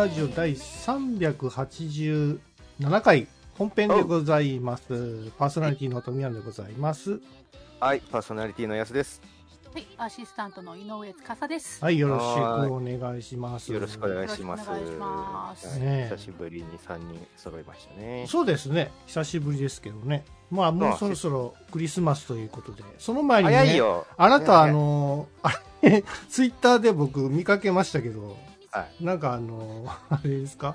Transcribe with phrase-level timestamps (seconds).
[0.00, 2.38] ラジオ第387
[3.02, 3.26] 回
[3.58, 5.30] 本編でございます。
[5.38, 7.20] パーソナリティの富山でございます。
[7.78, 9.20] はい、パーソナリティのやすです。
[9.74, 11.84] はい、アシスタントの井上司です。
[11.84, 13.70] はい、よろしくお願いします。
[13.70, 14.66] よろしくお願いします。
[14.66, 18.24] よろしくお願いしますはいねえ久しぶりに3人揃いましたね。
[18.26, 18.90] そうですね。
[19.06, 20.24] 久しぶりですけどね。
[20.50, 24.06] まあ、もうそろそろクリスマスということで、その前にね、早いよ。
[24.16, 28.38] あなた、あねの、あれ、ツイッターで僕見かけましたけど、
[28.72, 29.04] はい。
[29.04, 30.74] なんかあの、 あれですか？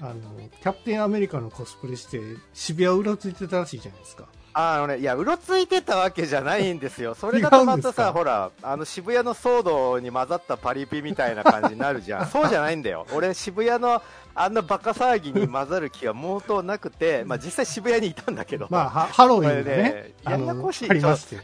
[0.00, 0.14] あの、
[0.60, 2.20] キャプテンアメリカのコスプレして、
[2.52, 4.24] 渋谷うろついてたらしいじゃないですか。
[4.54, 7.14] あのね、いや、うろついてたわけじゃないんですよ。
[7.14, 12.26] それだとまたさ、ほら、あの渋谷の騒動に混ざったパリピみたいな感じになるじゃん。
[12.28, 13.06] そうじゃないんだよ。
[13.14, 14.02] 俺、渋谷の
[14.34, 18.66] あんなバカ騒ぎに混ざる気は毛頭なくて、まあ実際渋谷にいたんだけど。
[18.68, 21.38] まあ、はハロウィンがこれねね、ややこしいありまして。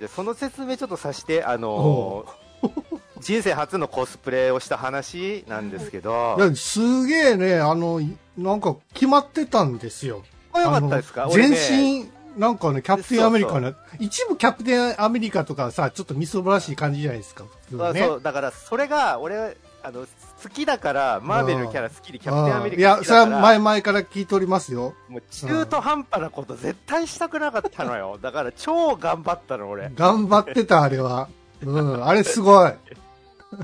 [0.00, 2.30] でその説明ちょっとさして、あのおー
[3.20, 10.22] 人生初のコスプレをした話なんですけど、いや、すげえね、あの、いなんか決まってたんですよ。
[10.52, 11.28] これよかったですか？
[11.30, 17.76] 全身、なんかね、キャプテンアメリカその、一部キャプテンアメリカとかさ、ちょっとみそぼらしい感じじゃないですか、そ
[18.16, 20.06] うだからそれが俺あの
[20.42, 24.94] 好きだからマーベルのキャラ好きでキャプテンアメリいや、それは前々から聞いておりますよ。
[25.08, 28.18] もう中途半端なこと絶対したくなかったのよ。
[28.22, 29.90] だから超頑張ったの俺。
[29.96, 31.28] 頑張ってた、あれは。
[31.62, 32.72] うん、あれすごい。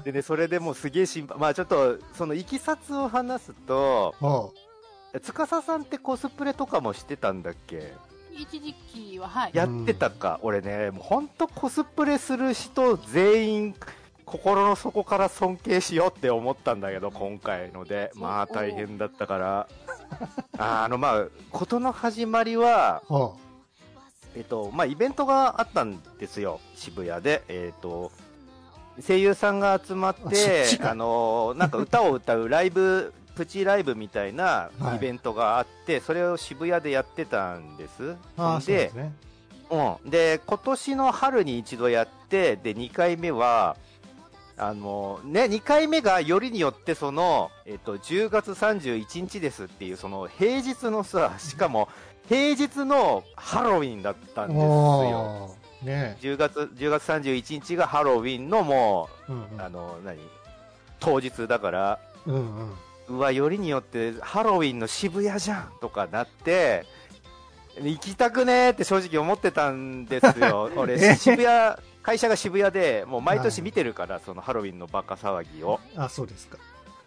[0.02, 1.38] でねそれでもうすげえ心配。
[1.38, 4.14] まあちょっとそのいきさつを話すと
[5.22, 7.92] 司さんってコスプレとかもしてたんだっけ？
[8.32, 9.50] 一時期は、はい。
[9.54, 10.90] やってたか、俺ね。
[10.90, 13.74] もう本当コスプレする人全員
[14.24, 18.10] 心の底から尊敬しようって思ったんだけど今回ので。
[18.16, 19.68] まあ大変だったから。
[20.58, 23.34] ああのまあ事の始まりはおう
[24.34, 26.60] えっとまあイベントがあったんですよ。
[26.74, 27.42] 渋谷で。
[27.48, 28.12] えっと
[29.06, 34.96] 声優さんが集まってあのなんか歌を歌うライブプチライブみたいなはい。
[34.96, 38.16] イベントがあって、それを渋谷でやってたんです。
[38.36, 39.12] あでですね。
[39.70, 43.76] うん、で今年の春に一度やってで2回目は
[44.56, 51.88] あの、ね、2回目がよりによってその、えっと、10月31日ですっていうその平日のさしかも
[52.28, 55.54] 平日のハロウィンだったんですよ。
[55.82, 56.16] ね。
[56.20, 60.18] 10月 ,10 月31日がハロウィンのもうんうあの何
[61.00, 62.34] 当日だからうん。
[62.34, 62.56] うん。
[62.56, 62.72] うん。
[63.06, 66.86] うわよりによってハロウィンの渋谷じゃんとかなって
[67.82, 70.70] 行きたくねーって正直思ってたんですよ。
[70.76, 75.80] 俺え渋谷会社が渋谷でもう毎年見てるから、そのハロウィンのバカ騒ぎを。
[75.96, 76.58] あ、そうですか。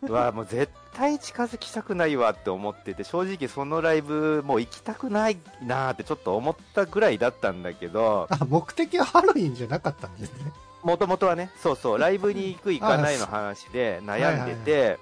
[0.07, 10.51] うわもう絶対近づきたくないわって思ってて正直そのライブもう行きたくないなーってちょっと思ったぐらいだったんだけどあ、目的はハロウィンじゃなかったんですね。
[10.83, 14.99] もともとはねそうそうライブに行く行かないの話で悩んでて。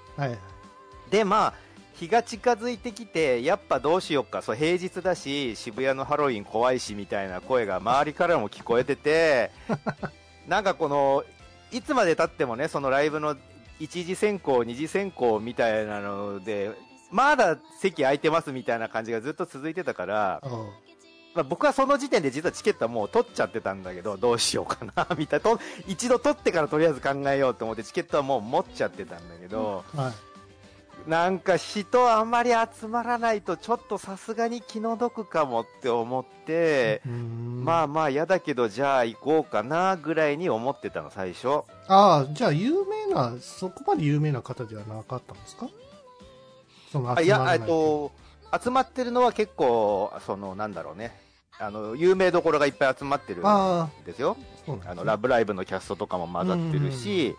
[1.10, 9.50] でまあ日が近づいてきてやっぱどうしよっかそう平日だし渋谷のハロウィン怖いしみたいな声が周りからも聞こえてて
[10.46, 11.24] なんかこの
[11.72, 13.36] いつまでたってもねそのライブの
[13.78, 16.72] 一次選考二次選考みたいなので
[17.10, 20.42] まだ席空いてますみたいな感じがずっと続いてたから、
[21.34, 25.44] まあ、僕はその時点で実はチケットはもう取っちゃってたんだけどどうしようかなみたいな。
[25.44, 30.25] と一度取ってからとりあえず考えようと思ってチケットはもう持っちゃってたんだけど、はい。
[31.06, 41.62] なんか人あまり集まらないとちょっとさすがに気の毒かもって思って、まあまあ嫌だけどじゃあ行こうかなぐらいに思ってたの最初。
[41.86, 45.68] ああ、じゃあ有名な、そこまで有名な方ではなかったんですか？
[46.90, 48.10] その集まらないと
[48.62, 51.16] 集まってるのは結構そのなんだろうね
[51.58, 54.36] あの有名どころがいっぱい集まってるんあですよ。
[54.66, 54.80] ね。
[54.84, 57.36] あのラブライブのキャストとかも混ざってるし。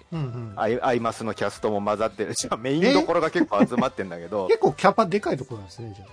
[0.56, 4.48] アイアイマスのキャストも混ざってるし メインどころが結構集まってるんだけど。
[4.48, 6.06] 結構キャパでかいところなんですね、じゃ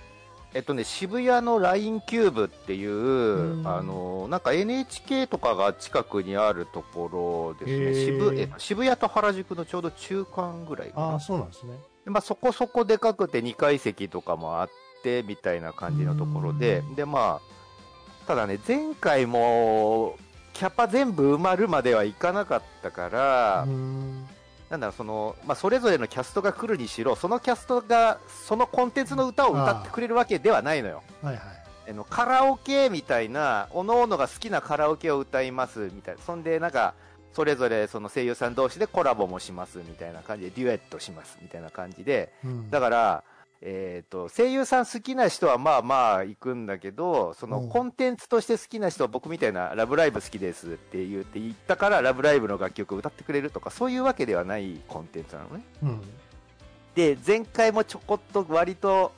[0.55, 3.67] えっとね、渋谷の LINE キューブっていう、うん。
[3.67, 8.05] あの、なんか NHK とかが近くにあるところですね。
[8.05, 11.05] 渋え渋谷と原宿のちょうど中間ぐらいかな。
[11.07, 11.11] あ。
[11.11, 11.73] ああ、そうなんですね。
[12.05, 14.69] でまあ、そこそこでかくて2階席とかもあっ
[15.03, 16.83] て、みたいな感じのところで。
[16.93, 17.54] う、で、まあ、
[18.27, 20.17] ただね、前回も、
[20.53, 23.65] キャパ全部埋まるまではいかなかったから。
[24.69, 31.03] なんだろうその、まあ、それぞれのキャストが来るにしろ、そのキャストが、そのコンテンツの歌を歌ってくれるわけではないのよ。
[31.21, 31.65] はいはい。
[31.87, 36.95] あのカラオケみたいな、おのおのが好きなカラオケを歌いますみたいな、そんでなんか、
[37.33, 43.23] それぞれその声優さん同士でコラボもしますみたいな感じで、デュエットしますみたいな感じで、うんだから、
[43.61, 56.01] えー、と声優さん好きな人はまあまあ行くんだけどそのうんコンテンツとして好きな人は僕みたいな「ラブライブ好きです」って言って言ったから「ラブライブ!」の楽曲を歌ってくれるとかそういうわけではないコンテンツなのねうん。
[56.95, 59.11] で、前回もちょこっと割と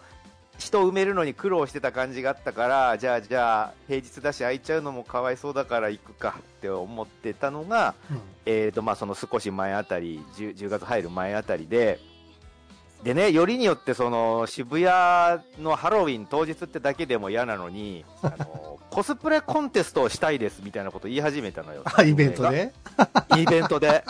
[0.57, 11.99] 人を埋めるのに苦労してた感じがあったから、じゃあじゃあ平日だし空いちゃうのもかわいそうだから行くかって思ってたのが、うんえーとまあ、その少し前あたり10、10月入る前あたりで、
[13.03, 21.83] でね、よりによってその渋谷のハロウィン当日ってだけでも嫌なのに、あの コスプレコンテストをしたいですみたいなこと言い始めたのよ。
[21.85, 22.73] あ、 イベントで？
[23.37, 24.03] イベントで。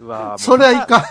[0.00, 1.02] うわ それはいかん。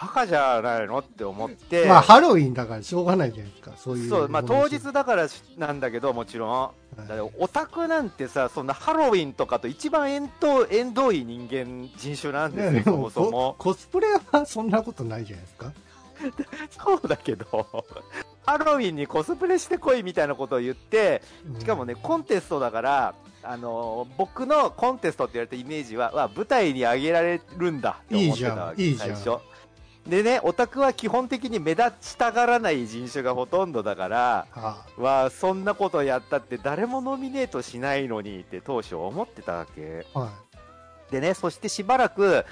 [0.00, 3.72] バカじゃないのって思って、まあ、ハロウィンだからしょうがないじゃないですか。
[3.76, 4.08] そういう。
[4.08, 6.70] そう、まあ当日だからなんだけど、もちろん。
[6.96, 13.72] はいだからオタクなんてさ、そんなハロウィンとかと一番縁遠縁遠い人間、人種なんですよ、そももそもコ。
[13.72, 15.72] コスプレはそんなことないじゃないですか。
[16.70, 17.84] そうだけど、
[18.46, 29.53] ハロウィンにコスプレしてこいみたいなことを言って、うんしかもね、コンテストだから、あの僕のコンテストって言われたイメージは、わ舞台に上げられるんだって思ってたわけいいじゃんいいじゃん最初。
[30.06, 40.06] でね、オタクは基本的に目立ちたがらない人種がほとんどだから、あわあそんなことやったって誰もノミネートしないのにって当初思ってたわけ。
[40.12, 40.32] あ、は
[41.10, 42.44] でね、そしてしばらく、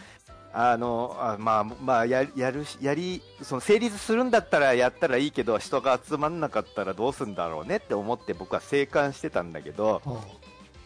[0.54, 10.08] あの、あまあ、まあ、ややるし、やり、その成立するんだったらやったらいいけど、人が集まんなかったらどうすんだろうねって思って僕は静観してたんだけど、い。
[10.08, 10.20] は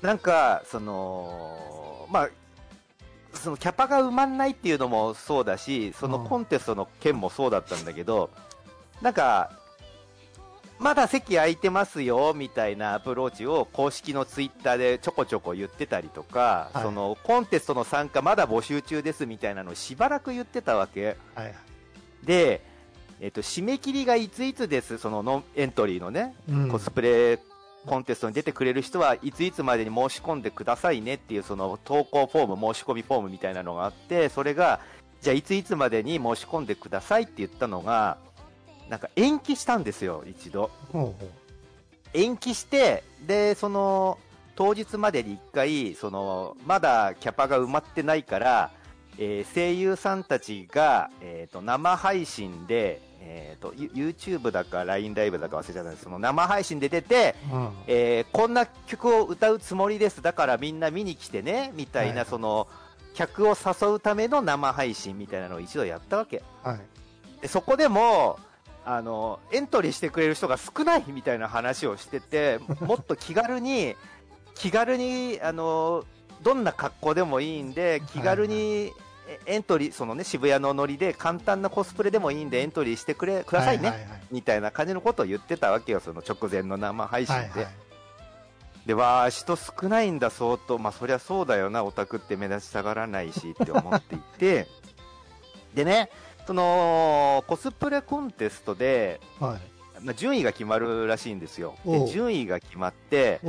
[0.02, 2.28] なんか、その、まあ、
[3.36, 8.30] そのキャパが埋まんないっていうのもそうだし、そのうんコンテストの件もそうだったんだけど、
[9.02, 9.50] なんか、
[10.78, 21.16] まだ席空いてますよみたいなアプローチを公式のツイッターでちょこちょこ言ってたりとか、はいそのコンテストの参加まだ募集中ですみたいなのをしばらく言ってたわけ。
[21.34, 21.54] あ、はい。
[22.24, 22.60] で、
[23.20, 27.38] えっと、締め切りがいついつです、そののエントリーのね、うんコスプレ
[27.86, 34.80] コンテストに出てくれる人はいついつまでに申し込んでくださいねっていうその投稿フォーム、申し込みフォームみたいなのがあって、それが、
[35.22, 38.18] じゃあいついつまでに申し込んでくださいって言ったのが、
[38.88, 40.70] なんか延期したんですよ、一度。
[40.92, 41.14] ほうほ
[42.12, 44.18] 延期して、で、その、
[44.54, 48.70] 当日までに一回、その、まだキャパが埋まってないから、
[49.18, 57.56] えー声優さんたちが、えー、と生配信で、えー、と You- YouTube だか LINE ライブだか忘れちゃったんですその生配信で出て、う。
[57.56, 57.70] うん。
[57.86, 62.68] えーこんな曲を歌うつもりですだからみんな見に来てねみたいな、はいその
[63.14, 66.80] 客を誘うための生配信みたいなのを一度やったわけはい。
[67.40, 68.38] でそこでも
[68.84, 73.96] あのエントリーしてくれる人が少ないみたいな話をしてて もっと気軽に
[74.54, 76.04] 気軽にあの
[76.42, 78.92] どんな格好でもいいんで気軽にえ
[79.46, 87.50] エントリーそのね渋谷のノリで簡単なコスプレでもいいんでエントリーしてくれくださいね、はいはいみたいな感じのことを言ってたわけよその直前の生配信で、はい。
[87.50, 87.75] はいはい。
[88.87, 90.78] でわあ人少ないんだ相当。
[90.78, 91.84] まあそりゃそうだよな。
[91.84, 94.67] オタクって目立ちたがらないしって思っていて。
[95.74, 96.10] でね
[96.46, 100.03] そのコスプレコンテストで、はい。
[100.03, 101.77] まあ、順位が決まるらしいんですよ。
[101.84, 103.41] で順位が決まって、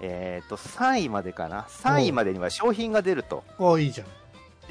[0.00, 1.62] えー、と3位までかな。
[1.62, 3.44] 3位までには商品が出ると。
[3.58, 3.80] おう。
[3.80, 4.06] いいじゃん。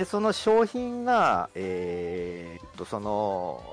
[0.01, 3.63] でその商品が、えー、とその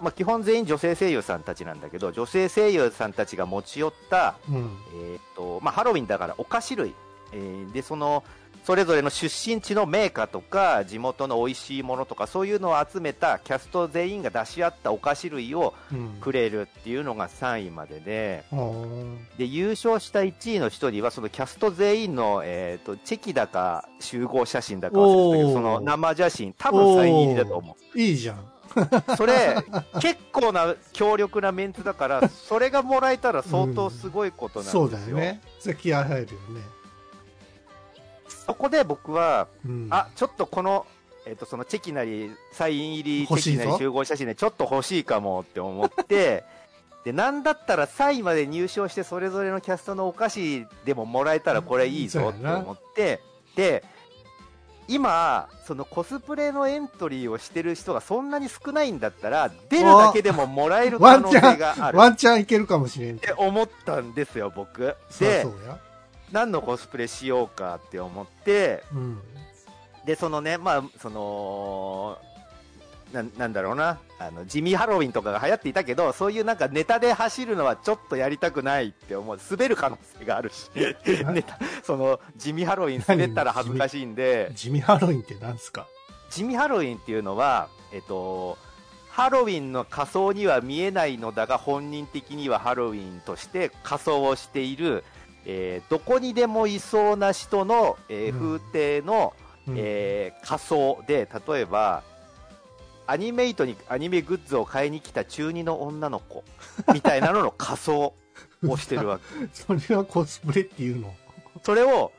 [0.00, 4.76] まあ、基本全員女性声優さんたちなんだけど女性声優さんたちが持ち寄ったうん。
[4.92, 6.94] えーとまあ、ハロウィンだからお菓子類、
[7.30, 8.24] えーでその
[8.64, 16.12] それぞれの出身地のメーカーとか地元の美味しいものとかそういうのを集めたキャスト全員が出し合ったお菓子類をうん。
[16.20, 18.86] くれるっていうのが3位まででおう
[19.38, 28.36] で優勝した1位の1人はそのキャスト全員の、えー、とチェキだか集合写真だか忘れてたけどその生写真多分サイン入りだと思いいじゃん。
[28.36, 28.52] う
[29.16, 29.56] それ
[30.00, 35.40] 結構な強力なメンツだからそれがもらえたら相当すごいことなんですよ、そうだよね。
[35.58, 36.81] それ気合入るよね。
[38.46, 39.88] そこで僕はうん。
[39.90, 40.86] あちょっとこの、
[41.26, 46.44] えっとそのチェキなりサイン入りチェキなり集合写真でちょっと欲しいかもって思って
[47.04, 53.20] でなんだったら3位まで入賞してそれぞれのキャストのお菓子でももらえたらこれいいぞって思って
[53.56, 53.84] で
[54.88, 63.18] 今そのコスプレのエントリーをしてる人がそんなに少ないんだったら出るだけでももらえる可能性があるワンチャンいけるかもしれんっ。
[63.18, 65.78] て思ったんですよ僕そうでそうや。
[66.32, 69.20] 何のコスプレしようかって思ってうん。
[70.04, 72.18] で、そのね、まあ、その、
[73.12, 79.38] ななんだろうな、あの、地味ハロウィンとかが流行っていたけど、そういうなんかネタで走るのはちょっとやりたくないって思う。
[79.50, 85.86] 滑る可能性があるし、ネタ、その、地味ハロウィン滑ったら恥ずかしいんで、地味ハロウィンって何すか？
[86.30, 88.56] 地味ハロウィンっていうのは、えっと、
[89.10, 95.04] ハロウィンの仮装には見えないのだが、本人的にはハロウィンとして仮装をしている、
[95.46, 99.34] えーどこにでもいそうな人の、えーうん風景の、
[99.66, 102.02] うんえー仮装で例えば
[103.06, 106.44] アニメイトにアニメグッズを買いに来た中二の女の子
[106.94, 108.14] みたいなのの仮装
[108.66, 109.24] をしてるわけ。
[109.52, 111.14] それはコスプレっていうの？
[111.62, 112.12] それを、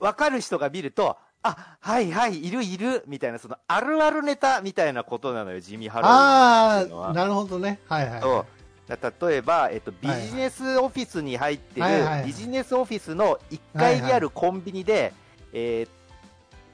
[0.00, 7.78] わかる人が見ると、あ、はいはい、いるいる、みたいな、その、あるあるネタみたいなことなのよ、地味ハロウィンあっていうのはあ、なるほどね。
[7.88, 8.44] はいはい、はい。
[8.88, 11.86] だ例えば、えっと、ビジネスオフィスに入ってる、
[12.26, 15.12] ビジネスオフィスの1階にあるコンビニで、
[15.52, 15.88] えー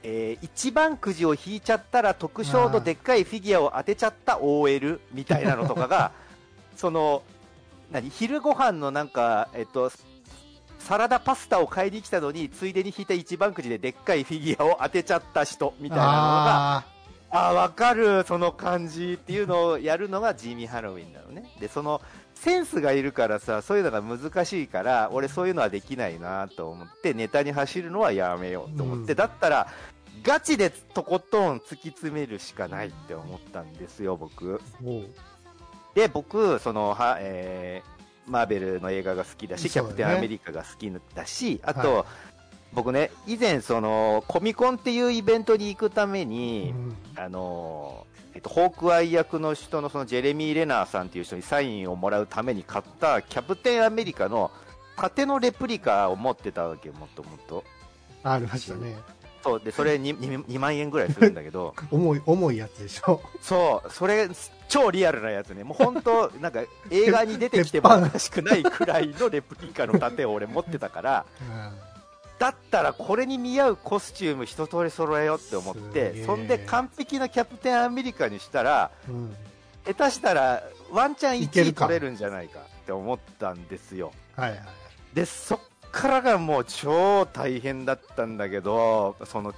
[0.03, 6.11] えー一番くじを引いちゃったら特賞のでっかいフィギュアを当てちゃった OL みたいなのとかが
[6.75, 7.21] その
[7.91, 9.91] 何昼ご飯のなんか、えっと、
[10.79, 16.83] サラダパスタを買いに来たのについでに引いた一番くじででっかいフィギュアを当てちゃった人みたいなのが
[17.31, 21.49] あわかるその感じっていうのをやるのが地味ハロウィンなのね。
[21.59, 22.01] でその
[22.35, 29.17] センスがいるからさそういうのが難しいから俺そういうのはできないなと思ってネタに走るのはやめようと思って、うん。
[29.17, 29.67] だったら
[30.23, 34.59] ガチでとことん突き詰めるしかないって思ったんですよ僕。
[35.95, 39.69] で僕そのは、えーマーベルの映画が好きだし、ね。
[39.69, 42.05] ャプテンアメリカが好きだしあと、はい
[42.73, 46.97] 僕ね以前そのコミコンっていうイベントに行くために、うん。
[47.15, 54.51] あのーえっと、ホークアイ役の人のそのジェレミー・レナーさんっていう人にサインをもらうために買ったキャプテンアメリカの
[54.95, 57.63] 縦のレプリカを持ってたわけよもともと。
[58.23, 58.95] ありましたね。
[59.43, 61.73] そうでそれ 2, 2万円ぐらいするんだけど。
[61.91, 63.21] 重い、重いやつでしょ。
[63.41, 64.29] そうそれ
[64.69, 65.63] 超リアルなやつね。
[65.63, 71.25] もう本当なんか映画に出てきても おかしくないくらいのレプリカの盾を俺持ってたから。
[71.41, 71.90] うん
[72.41, 79.35] だったらこれに見合うコスチューム一通り揃えようって思ってえそんで完璧なキャプテンアメリカにしたらうん。
[79.85, 84.59] 下手したらワンチャン1位取れるんじゃないかって思ったんですよはいはい。
[85.13, 85.59] でそっ
[85.91, 89.53] からがもう超大変だったんだけどその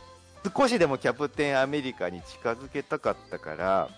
[0.53, 3.89] 少しでもキャプテンアメリカに近づけたかったから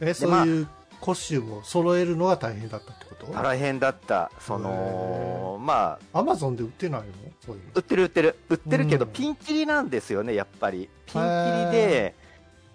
[0.00, 0.68] え、そういう
[1.02, 4.30] コスチュームを揃えるのが大変だったってこと大変だった。
[4.40, 7.06] そのまあアマゾンで売ってないの？
[7.44, 8.36] そういう売ってる売ってる。
[8.48, 9.12] 売ってるけど、うん。
[9.12, 10.88] ピンキリなんですよねやっぱり。
[11.06, 12.14] ピンキリへで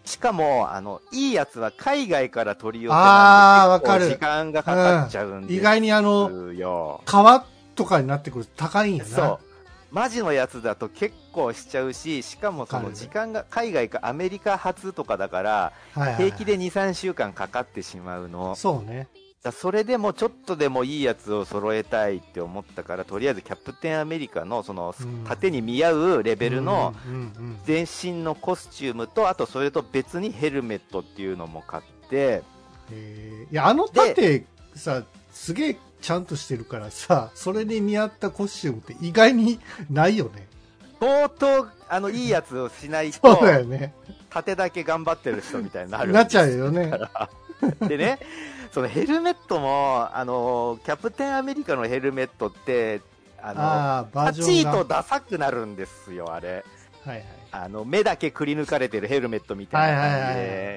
[0.04, 4.10] しかもあのいいやつは海外から取り寄せあーなんでわかる。
[4.10, 9.10] 時間がかかっちゃうんですよ、意外にあの、革とかになってくると高いんやな。
[9.10, 9.40] そう。
[9.92, 15.74] マジのやつだと結構しちゃうししかもその時間が海外かアメリカ発とかだから
[16.16, 18.56] 平気で23週間かかってしまうの。
[18.56, 19.10] そうね。
[19.44, 26.94] だそれでもちょっとでもいいやつを揃えたいって思ったからとりあえずキャプテンアメリカのそのうん縦に見合うレベルの
[27.66, 32.44] 全身のコスチュームとあとそれと別にヘルメットっていうのも買って
[32.92, 34.46] えーいや、あの盾
[34.76, 40.48] さ、すげえちゃんとしてるからさ、それに見合ったコスチュームって意外にないよね。
[41.00, 43.94] 相当あのいいやつをしないそうとだよね。
[44.30, 46.92] 縦だけ頑張ってる人みたいになるなっちゃうよね。
[47.88, 48.20] でね、
[48.72, 53.02] そのヘルメットも、あのキャプテンアメリカのヘルメットって、
[53.42, 54.34] あのあパ。
[54.34, 56.54] チーとダサくなるんですよ、あれ。
[56.56, 57.26] はいはい。
[57.54, 60.02] あの目だけくり抜かれてるヘルメットみたいな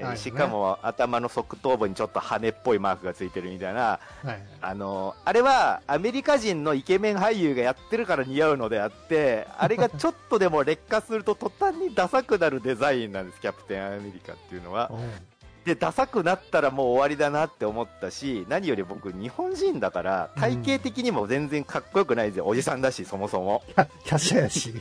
[0.07, 4.43] 感じで、しかも頭の側頭部にちょっと羽っぽいマークがついてるみたいな、はいはい。
[4.61, 14.91] あのあれはアメリカ人のイケメン俳優がやってるから似合うのであって、あれがちょっとでも劣化すると途端にダサくなるデザインなんです、キャプテンアメリカっていうのは。
[14.93, 15.34] うん
[15.65, 24.75] でダサくなったらもう終わりだなって思ったし何より僕日本人だから体型的にも全然かっこよくないんですよ、おじさんだしそもそもキャキャッシャーやし。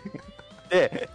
[0.70, 1.10] で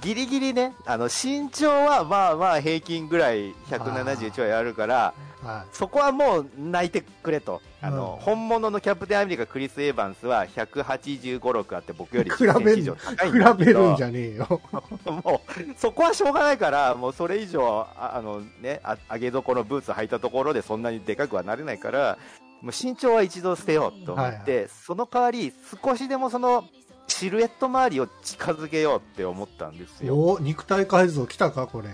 [0.00, 13.32] ギリギリねあの身長はまあまあ平均ぐらい170ちょいあるからはそこはもう泣いてくれとあの、うん本物のキャプテンアメリカクリス・エヴァンスは185、6あって僕より比べん10センチ以上高いい。
[13.32, 14.60] んだけど比べるんじゃねえよ。
[15.24, 22.18] もう、そこはしょうがないから、もうそれ以上、ああのね、あ上げ底のブーツ履いたところでそんなにでかくはなれないから、
[22.62, 26.64] もう身長は一度捨てようと思って、はいその代わり少しでもその、
[27.06, 30.16] シルエット周りを近づけようって思ったんですよ。
[30.16, 31.90] お肉体改造来たか、これ。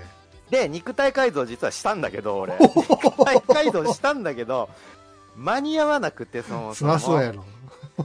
[0.51, 2.55] で、肉体改造実はしたんだけど、俺。
[2.61, 4.69] 肉体改造したんだけど、
[5.37, 7.45] 間に合わなくて、その、そそうやろ。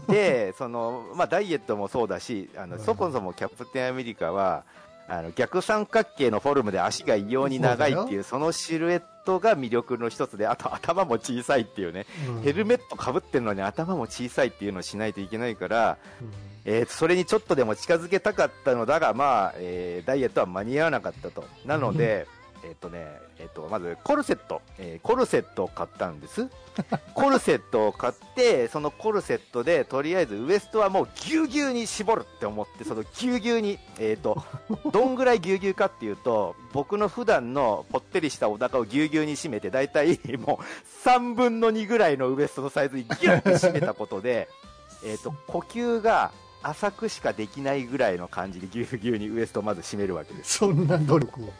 [0.07, 4.63] でその、まあ、ダイエットもそうだしあの、うんそもそもキャプテンアメリカは
[5.07, 12.41] あの逆三角形のフォルムで足が異様に長いっていうそのシルエットが魅力の一つであと頭も小さいっていうね、うん。
[12.41, 16.31] ヘルメットかぶってるのに頭も小さいっていうのをしないといけないから、うん。
[16.65, 21.43] えーそれにちょっとでも近づけたかったのだが、まあえーダイエットは間に合わなかったと。
[21.65, 22.25] なので、
[22.65, 23.05] えっ、とね、
[23.37, 26.47] えっ、と、まずコルセット、えーコルセットを買ったんです。
[27.13, 34.43] コルセットを買って、そのコルセットで、とりあえずウエストはもうぎゅうぎゅうに絞るって思って、そのぎゅうぎゅうに、えっ、と、
[34.91, 44.49] どんぐらいぎゅうぎゅうかっていうと、僕の普段のぽってりしたお腹をぎゅうぎゅうに締めて、だいたいもう3分の2ぐらいのウエストのサイズにギュッて締めたことで、
[45.05, 46.31] えっと、呼吸が
[46.63, 50.57] 浅くしかできないぐらいの感じでぎゅうぎゅうにウエストをまず締めるわけです。
[50.57, 51.53] そんな努力を。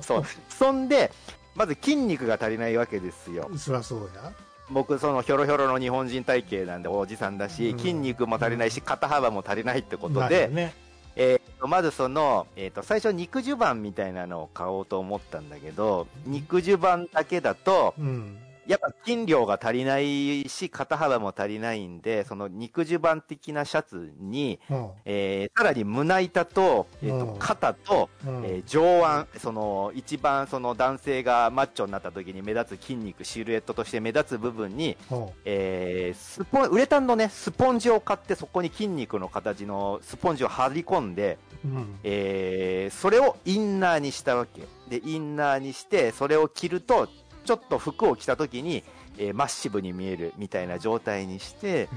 [0.00, 0.24] そう。
[0.48, 1.10] そんで、
[1.54, 3.50] まず筋肉が足りないわけですよ。
[3.56, 4.32] そりゃそうや。
[4.70, 10.74] 僕、そのひょろひょろの日本人体型なんでおじさんだし、うん筋肉も足りないし、肩幅も足りないってことで、よね。
[11.16, 18.38] えーとまずその、えーと、最初肉襦袢みたいなのを買おうと思ったんだけど、肉襦袢だけだと、うん。
[18.66, 24.90] やっぱ筋量が足りないし、肩幅も足りないんで、その肉襦袢的なシャツに、うん。
[25.04, 27.38] えーさらに胸板と、えーとうん。
[27.38, 28.44] 肩と、うん。
[28.44, 35.26] えー上腕、その一番その男性がマッチョになった時に目立つ筋肉、シルエットとして目立つ部分に、うん。
[35.44, 41.98] えースポンウレタンのね、スポンジを買ってそこに筋肉の形のスポンジを貼り込んで、うん。
[42.04, 44.62] えーそれをインナーにしたわけ。
[44.88, 47.08] で、インナーにして、それを着ると、
[47.44, 48.84] ちょっと服を着た時に、
[49.18, 51.88] えーマッシブに見えるみたいな状態にして、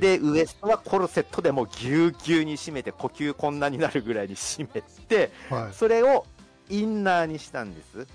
[0.00, 5.74] で、ウエストはコルセットでもうぎゅうぎゅうに締めて、呼吸こんなになるぐらいに締めて、はい。
[5.74, 6.24] それを
[6.68, 8.06] インナーにしたんです。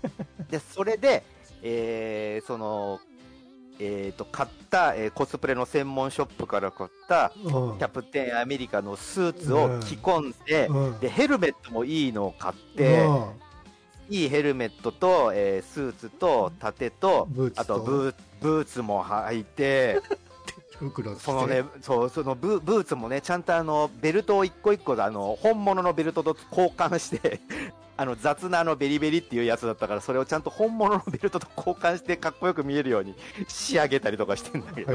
[0.50, 1.24] で、それで、
[1.62, 3.00] えーその、
[3.78, 7.78] えーと、買った、えーコスプレの専門ショップから買った、うん。
[7.78, 11.00] キャプテンアメリカのスーツを着込んで、うん。
[11.00, 13.45] で、ヘルメットもいいのを買って、うん
[14.08, 20.00] いいヘルメットと、えースーツと盾と、あとブーツも履いて、
[21.20, 27.40] そのね、そう、そのブブーツもね、ちゃんとあの、ベルトを一個一個であの、本物のベルトと交換して、
[27.96, 33.14] あの、雑なあの、ベリベリっていうやつだったから、それをちゃんと本物のベルトと交換してかっこよく見えるように
[33.48, 34.92] 仕上げたりとかしてんだけど、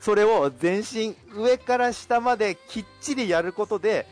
[0.00, 4.06] それを全身、上から下まできっちりやることで、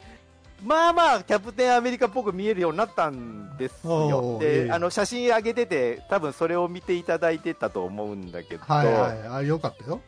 [0.64, 4.40] まあまあ、キャプテンアメリカっぽく見えるようになったんですよお。
[4.40, 9.28] ーいいで、あの、写真上げてて、多分それを見ていただいてたと思うんだけど、はいはい。
[9.28, 10.00] あ、よかったよ。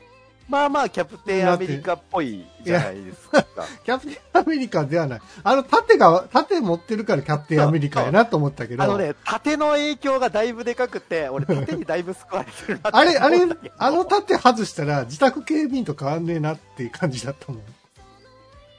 [0.48, 3.44] まあまあ、キャプテンアメリカっぽいじゃないですか。
[3.84, 5.20] キャプテンアメリカではない。
[5.42, 8.82] あの、盾が、盾持ってるからキャプテンアメリカやなと思ったけど。
[8.82, 13.38] あのね、縦の影響がだいぶでかくて、俺、縦にだいぶ救われてるあれ、あれ
[13.78, 17.62] あの盾外したら自宅警備員と変わんねえなっていう感じだったもん。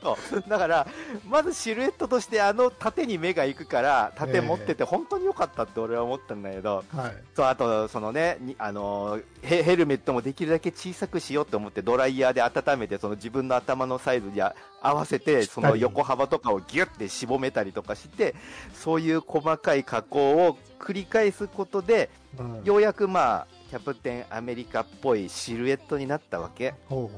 [0.06, 0.88] そうだから、
[1.28, 7.14] まずシルエットとしてあの縦に目が行くから、縦持ってて本当に良かったって俺は思ったんだけど、はい。
[7.36, 18.36] そう、あと、そのね、にあのヘ、ヘルメットもできるだけ小さくしようと思って、ドライヤーで温めて、その自分の頭のサイズに合わせて、その横幅とかをギュッて絞めたりとかして、
[18.76, 22.64] そういう細かい加工を繰り返すことで、うん。
[22.64, 26.76] ようやくまあ、キャプテンアメリカっぽいシルエットになったわけ。
[26.88, 27.10] ほうほ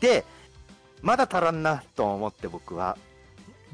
[0.00, 0.24] で、
[1.02, 2.96] まだ足らんなと思って僕は。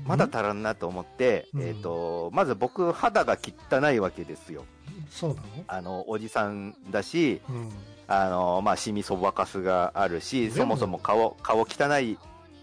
[0.04, 4.64] うまだ足らんなと思って、うんえっ、と、まず僕肌が汚いわけですよ。
[5.10, 5.40] そうなの？
[5.66, 7.68] あの、おじさんだし、うん。
[8.06, 11.64] あの、まあ、シミそばかすがあるし、そもそも顔、顔汚
[12.00, 12.16] い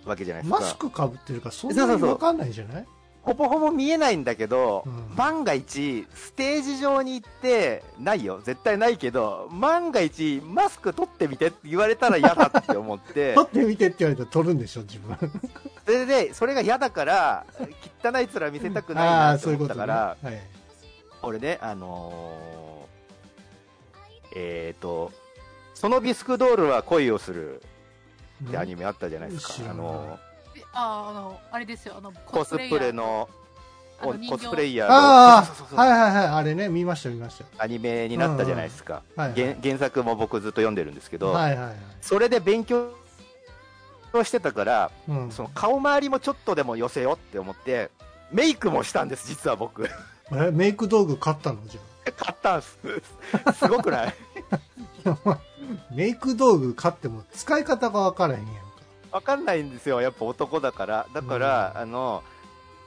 [0.06, 0.60] わけじゃないですか。
[0.62, 2.86] マスクかぶってるからそんなにわかんないんじゃない？
[3.26, 15.18] ほぼほぼ見えないんだけど、うん万が一、ステージ上に行って、ないよ、絶対ないけど、万が一、マスク取ってみてって言われたら嫌だって思って撮、 ってみてって言われたら撮るんでしょ、自分。
[15.86, 17.46] それで、それが嫌だから、
[18.04, 19.82] 汚い面見せたくないあなとあー、そういうことね。
[19.82, 20.42] 思ったから、はい。
[21.24, 22.56] 俺ね、あのー
[24.36, 25.12] えっ、と、
[25.74, 27.62] そのビスクドールは恋をする
[28.46, 29.72] ってアニメあったじゃないですか。
[29.72, 30.20] あの
[30.76, 33.28] あ、あの、あれですよ、あの、コスプレの、
[34.30, 34.96] コスプレイヤーの
[35.38, 37.46] あそうそうそうそうあ、はいはいはい、あれね、見ました見ました。
[37.64, 41.76] アニメになったじゃないですか、はいはい原原作も僕ずっと読んでるんですけど、はいはいはい。
[42.02, 42.92] それで勉強
[44.24, 45.32] してたから、うん。
[45.32, 47.90] その顔周りもちょっとでも寄せようって思って
[48.32, 49.88] メイクもしたんです実は僕
[50.32, 52.78] えメイク道具買ったのじゃ 買ったんす
[53.58, 54.14] すごくない？
[55.26, 55.38] あ。
[55.92, 58.65] メイク道具買っても使い方がわからへんやんか。
[59.16, 60.02] わかんないんですよ。
[60.02, 61.08] やっぱ男だから。
[61.14, 61.82] だから、うん。
[61.84, 62.24] あの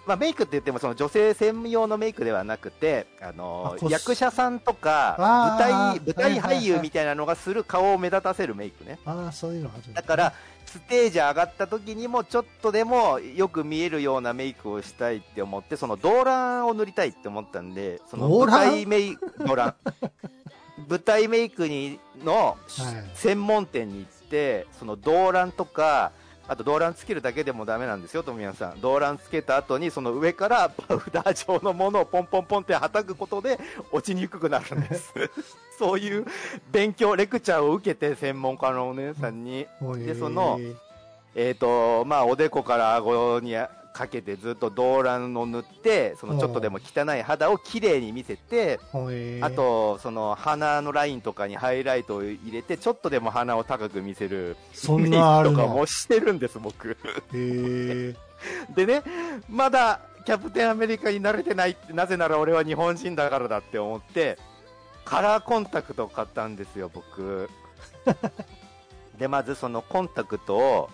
[0.07, 8.99] まあ、メイクって言ってもその女性専用のメイクではなくてあの役者さんとか舞台舞台俳優みたいなのがする顔を目立たせるメイクね。
[9.05, 10.03] ああ、そういうのだ。
[10.03, 10.33] から、
[10.64, 19.75] ステージ上がった時にもちょっとでもよく見えるようなメイクをしたいって思って、その動乱を塗りたいって思ったんで、その舞台メイク、動乱。
[20.88, 23.11] 舞台メイクにの、はい。
[23.14, 26.12] 専門店に行って、その動乱とか、
[26.49, 28.81] あと動乱つけるだけでもダメなんですよ、富山さん。
[28.81, 33.61] 動乱つけた後に、その上からパウダー状のものをポンポンポンって叩くことで
[33.93, 35.13] 落ちにくくなるんです。
[35.79, 36.25] そういう
[36.73, 39.67] 勉強、レクチャーを受けて、専門家のお姉さんに。
[39.99, 40.59] でその
[41.35, 43.55] えっ、と、まあ、おでこから顎に
[43.99, 48.79] かけてずっと動乱を塗って、そのちょっとでも汚い肌をきれいに見せて、
[49.43, 56.91] あ、と、その鼻のラインとかにハイライトを入れて、ちょっとでも鼻を高く見せるそんなあとかのもしてるんです、僕。
[56.91, 56.97] へ
[57.35, 58.15] え
[58.77, 59.03] でね、
[59.49, 64.39] まだキャプテンアメリカに慣れてないって、なぜなら俺は日本人だからだって思って、
[65.05, 67.51] カラーコンタクトを買ったんですよ、僕。
[69.19, 70.91] で、まずそのコンタクトを、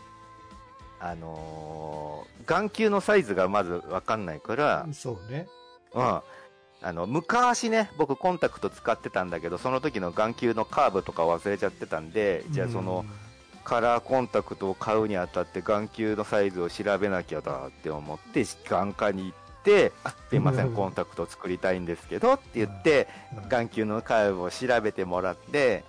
[1.05, 5.47] あのー眼球のサイズがまずわかんないから、そうね。
[5.95, 6.03] うん。
[6.03, 6.23] あ
[6.93, 13.07] の、昔ね、僕コンタクト使ってたんだけど、その時の眼球のカーブとか忘れちゃってたんで、じゃあその、
[13.65, 23.09] カラーコンタクトを買うにあたって眼球のサイズを調べなきゃだって思って眼科に行って「あすいませうんんコンタクト作りたいんですけど」って言って
[23.43, 25.83] うん眼球のカーブを調べてもらって、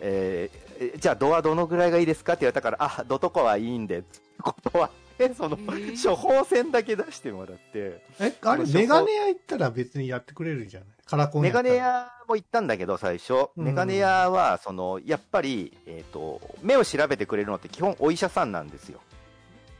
[0.00, 4.90] えーえじゃあ度はどのぐらいがいいですかって言われたから「あどとこはいいんで」ってことは
[5.36, 6.08] そのえー。
[6.08, 8.02] 処方箋だけ出してもらって。
[8.18, 10.88] え、あれ、メガネ屋行ったら別にやってくれるじゃない？
[11.04, 13.50] カラコンメガネ屋も行ったんだけど最初。
[13.56, 13.64] うん。
[13.64, 19.00] メガネ屋はそのやっぱり、えー、と目を調べてくれるのって基本お医者さんなんですよ。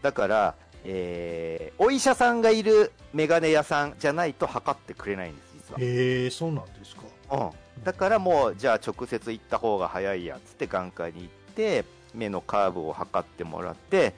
[0.02, 5.80] だから、えーお医者さんがいるメガネ屋さんじゃないと測ってくれないんです実は。
[5.80, 7.02] へえそうなんですか。
[7.32, 7.50] うん、
[7.84, 14.14] だからもうじゃあ直接行った方が早いやっつって眼科に行って目のカーブを測ってもらって、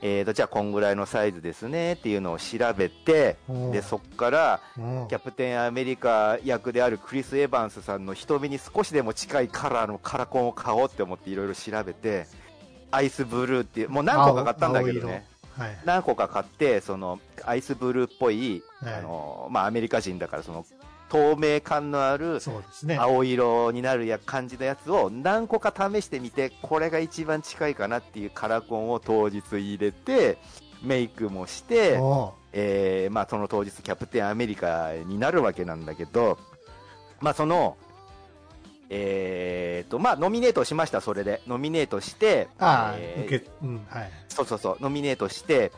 [0.00, 3.72] えー、とじゃあこんぐらいのサイズですねっていうのを調べてうん。
[3.72, 5.08] でそっからうん。
[5.08, 12.26] キャプテンアメリカ役であるクリス・エヴァンスさんの瞳に少しでも近いカラーのカラコンを買おうって思っていろいろ調べて
[12.90, 15.26] アイスブルーっていうもう何個か買ったんだけどね。
[15.56, 15.78] はい。
[15.84, 18.94] 何個か買ってそのアイスブルーっぽい、はい。
[18.94, 20.64] あのまあ、アメリカ人だからその
[21.08, 22.96] 透明感のあるそうですね。
[22.96, 30.38] 青色になるや感じのやつを何個か試してみてこれが一番近いかなっていうカラコンを当日入れて
[30.82, 36.38] メイクもして、おえーまあ、その当日キャプテンアメリカになるわけなんだけど、
[37.20, 37.76] まあ、その、
[38.90, 42.96] えーとまあ、ノミネートしましたそれでノミネートしてああ、
[43.62, 44.10] うん、はい。
[44.28, 45.72] そうそうそうノミネートして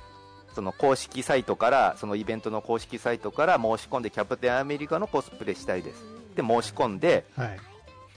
[0.54, 6.02] その公式サイトからそのイベントの公式サイトから申し込んでキャプテンアメリカのコスプレしたいです
[6.34, 7.58] で申し込んではい。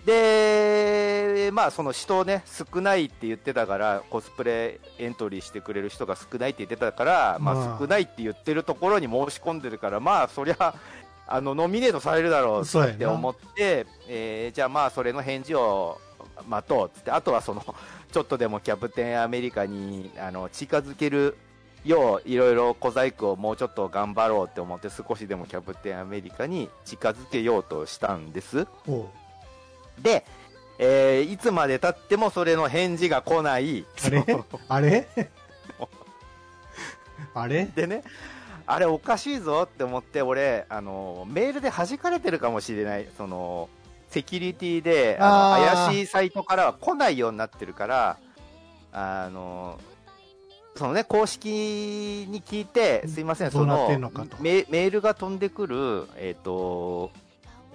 [0.05, 10.75] で、まあ、その人ね、少ないって言ってたから、コスプレエントリーしてくれる人が少ないって言ってたから、ままああ、少ないって言ってるところに申し込んでるから、まあ、そりゃ、
[11.25, 12.61] あの、ノミネートされるだろう。
[12.63, 16.01] って思って、えーじゃあまあ、それの返事を
[16.47, 17.63] 待とうっつって、あとはその、
[18.11, 21.37] ちょっとでもキャプテンアメリカに、あの、近づける
[21.85, 28.67] よう、いろいろ小細工をもうちょっと頑張ろうって思って、少しでもキャプテンアメリカに近づけようとしたんです。
[30.01, 30.25] で、
[30.79, 33.85] えーいつまで経ってもそれの返事が来ない。
[34.05, 34.15] あれ？
[34.69, 35.07] あれ？
[37.35, 37.65] あれ？
[37.65, 38.03] でね、
[38.65, 43.07] あれおかしいぞって思って、俺、あの、メールで弾かれてるかもしれない。
[43.17, 43.69] その、
[44.09, 48.17] セキュリティで、あの怪しいサイトからは来ないようになってるから、
[48.91, 49.79] あの、
[50.75, 53.87] そのね、公式に聞いて、すいません、そうの
[54.39, 57.11] メ、メールが飛んでくる、えっ、と、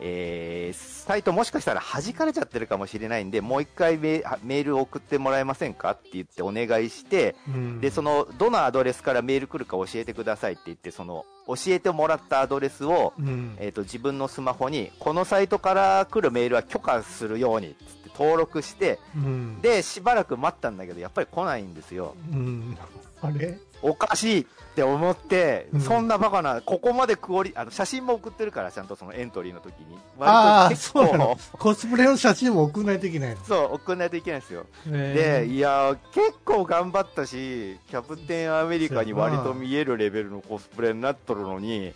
[0.00, 7.80] えーサイトもしかしたら弾かれちゃってるかもしれないんで、もう一回メメールを送ってもらえませんかって言ってお願いして、うん。
[7.80, 13.56] で、その、どのアドレスからメール来るか教えてくださいって言って、その、教えてもらったアドレスを、うん。
[13.58, 19.60] えっ、と、自分のスマホに、このサイトから来るメールは許可するように、つって登録して、うん。
[19.60, 22.16] で、しばらく待ったんだけど、やっぱり来ないんですよ。
[22.32, 22.76] うん。
[23.20, 23.58] あれ？
[23.80, 29.96] おかしいって思って、うんそんなバカな、ここまでクオリ、あの、写真も送ってるから、ちゃんとそのエントリーの時に。
[30.18, 31.38] ああ、割とそうなの。
[31.52, 33.44] コスプレの写真も送らないといけないの。
[33.44, 34.66] そう、送んないといけないんですよ。
[34.84, 41.94] でで、いやー、結構頑張ったし、キャプテンアメリカに割と見えるレベルのコスプレになっとるのに、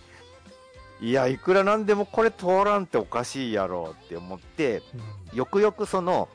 [1.03, 4.83] いや、いくらなんでもこれ通らんっておかしいやろって思って、
[5.35, 6.29] よくよくその、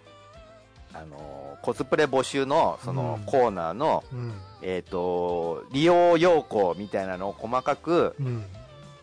[0.93, 4.33] あのーコスプレ募集のそのうんコーナーの、うん。
[4.61, 8.45] えっ、と、利用要項みたいなのを細かくうん。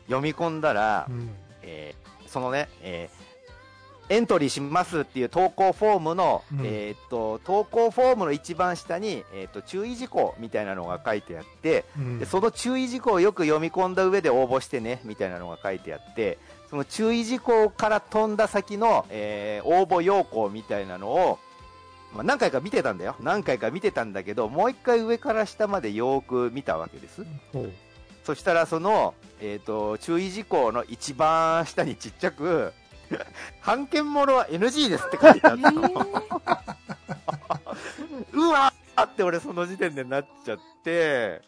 [0.07, 1.31] 読み込んだら、うん。
[1.63, 3.24] えーそのね、えー
[4.11, 16.39] エントリーしますっていう投稿フォームの、うんえーっと、投稿フォームの一番下に、えーっと、注意事項みたいなのが書いてあって、うんでその注意事項をよく読み込んだ上で応募してね、みたいなのが書いてあって、
[16.69, 21.39] その注意事項から飛んだ先の、えー応募要項みたいなのを、
[22.15, 23.17] まあ、何回か見てたんだよ。
[23.21, 27.25] 何回か見てたんだけど、もう一回上から下までよーく見たわけです。
[28.25, 32.73] そしたら、その、えっ、と、注意事項の一番下にちっちゃく、
[33.61, 35.69] 判件物は NG ですって書いてあえった。
[35.69, 35.85] ー、
[38.33, 41.43] うわーって俺その時点でなっちゃって、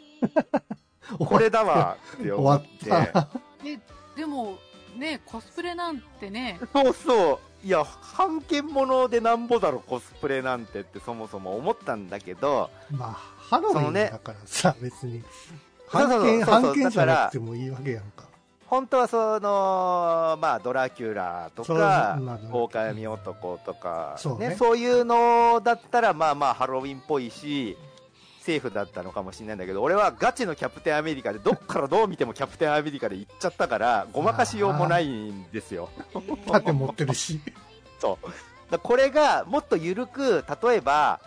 [1.19, 2.63] これだわって思っ。
[2.81, 3.29] 終わってた。
[3.65, 3.79] え、
[4.17, 4.59] でも、
[4.97, 7.67] ね、コスプレなんてね、そうそう。
[7.67, 15.23] いや、判件物でなんぼだろ、コスプレなんてってそもそも思ったんだけど、まあ、ハロウィンだからさ、別に。
[15.91, 18.26] そうそう判件、そうそう判件じゃなくてもいいわけやんか。
[18.69, 27.77] 本当はその、まあ、ドラキュラとかまあ、狼男とか、そうねそういうのだったら、まあまあ、ハロウィンっぽいし、
[28.41, 35.89] セーフだったのかもしれないんだけど、俺はガチのキャプテンアメリカで、どっからどう見てもキャプテンアメリカで行っちゃったから、ごまかしようもないんですよ。
[36.47, 37.41] 盾持ってるし。
[38.01, 38.71] そう。
[38.71, 41.21] だこれがもっと緩く、例えば、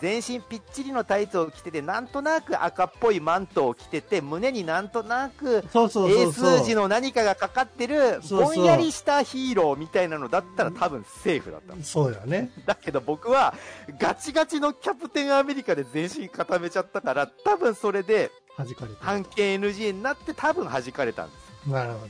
[0.00, 6.58] 全身ぴっちりのタイツを着てて、なんとなく赤っぽいマントを着てて、胸になんとなくそうそうそ英うそう。
[6.58, 11.82] 数字の何かがかかってる、ぼんやりしたヒーローみたいなのだったら多分セーフだったの。
[11.82, 12.50] そうだね。
[12.66, 13.54] だけど僕は、
[13.98, 21.66] ガチガチのキャプテンアメリカで全身固めちゃったから、多分それで、弾かれて半径 NG になって多分弾かれたんです。
[21.66, 21.72] る。
[21.72, 22.08] なるほど。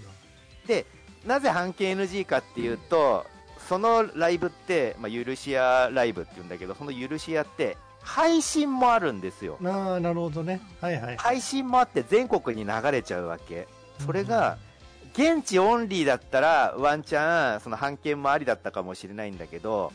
[0.66, 0.86] で、
[1.26, 3.24] なぜ半径 NG かっていうと、
[3.68, 9.58] そのライブって、まあ、ユルシアライブって言うんだけど、そのユルシアって、配信もあるんですよ。
[9.62, 10.62] ああ、なるほどね。
[10.80, 11.16] はいはい。
[11.18, 13.68] 配信もあって全国に流れちゃうわけ。
[13.98, 14.56] それが、
[15.12, 19.92] 現地オンリーだったら、ワンチャン、その判件もありだったかもしれないんだけど、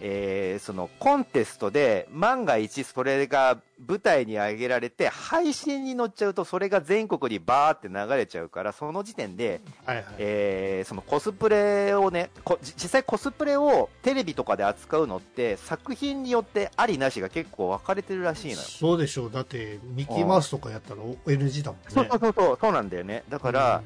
[0.00, 10.06] えーそのコンテストで万が一それが舞台に上げられて配信に乗っちゃうとそれが全国にバーって流れちゃうからその時点で、はいはい。
[10.18, 12.30] えーそのコスプレをね
[12.76, 19.30] 実際コスプレをテレビとかで扱うのって作品によってありなしが結構分かれてるらしいのよそうでしょう。
[19.30, 21.86] だって、ミッキーマウスとかやったら NG だもんね。
[21.88, 23.82] そうそうそうそうそうなんだよねだから、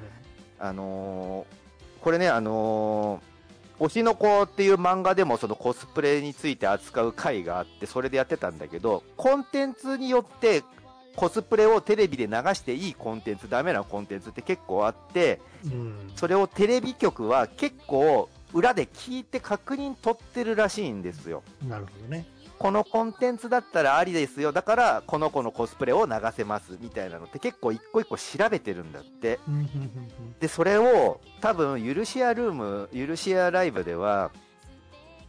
[0.60, 1.62] うん、あのー
[2.02, 3.31] これね、あのー
[3.82, 10.62] 推しの子っていう漫画でもそのコスプレについて扱う回があって、それでやってたんだけど、コンテンツによって
[11.16, 16.12] コスプレをテレビで流していいコンテンツ、ダメなコンテンツって結構あって、うん。
[16.14, 21.42] それをテレビ局は結構裏で聞いて確認取ってるらしいんですよ。
[21.66, 22.24] なるほどね。
[22.62, 24.52] このコンテンツだったらありですよ。
[24.52, 26.78] だから、この子のコスプレを流せます。
[26.80, 29.40] みたいなのって結構一個一個調べてるんだって。
[30.38, 34.30] で、それを多分、ユルシアルーム、ユルシアライブでは、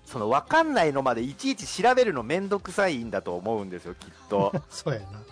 [0.05, 4.57] その分かんないのまでいちいち調べるのめんどくさいんだと思うんですよ、きっとう。
[4.57, 4.61] ん。
[4.69, 5.23] そうやな。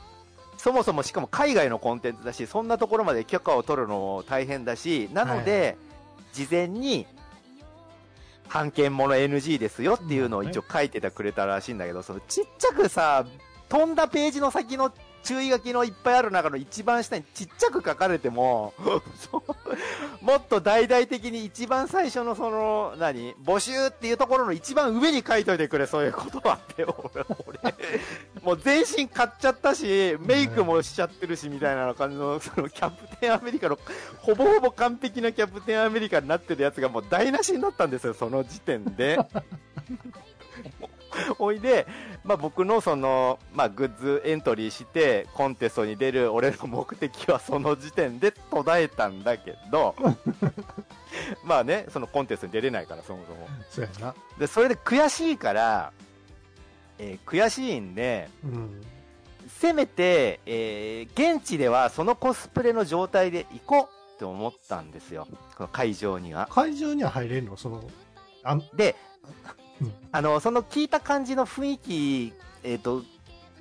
[0.58, 5.78] そもそもしかも海外のコンテンツだし、そんなところまで許可を取るのも大変だし、なので、
[6.34, 7.06] 事前に、
[8.52, 13.26] 判件もの NG ですよっていうのを一応書いてたくれたらしいんだけど、そのちっちゃくさ、
[13.70, 14.92] 飛んだページの先の
[15.24, 18.74] 注意書きのいっぱいある中の一番下にちっちゃく書かれても、
[20.22, 27.76] もっと大々的に一番最初のその、何募集っていうところの一番上に書いといてくれ、そういうことはって、俺、俺
[28.44, 33.78] もう全身買っちゃったし、メイクもしちゃってるし、みたいな感じの、そのキャプテンアメリカの、
[34.18, 39.20] ほぼほぼ完璧なキャプテンアメリカになってるやつがもう台無しになったんですよ、その時点で。
[41.40, 41.88] おいで、
[42.24, 49.96] まあ、僕のその、まあ、グッズエントリーして、コンテストに出る俺の目的は その時点で途絶えたんだけど、
[51.44, 53.48] まあね、そのコンテストに出れないから、そもそも。
[53.70, 54.16] そうやな。
[54.38, 55.92] で、それで悔しいから、
[56.98, 58.82] えー悔しいんで、うん。
[59.48, 65.28] せめて、えー現地ではそのコスプレの状態で行こうって思ったんですよ。
[65.58, 66.48] この会場には。
[66.52, 67.58] 会場には入れんの？
[67.58, 67.84] その、
[68.44, 69.34] あん、でうん、
[70.12, 73.04] あの、その聞いた感じの雰囲気、えっ、と、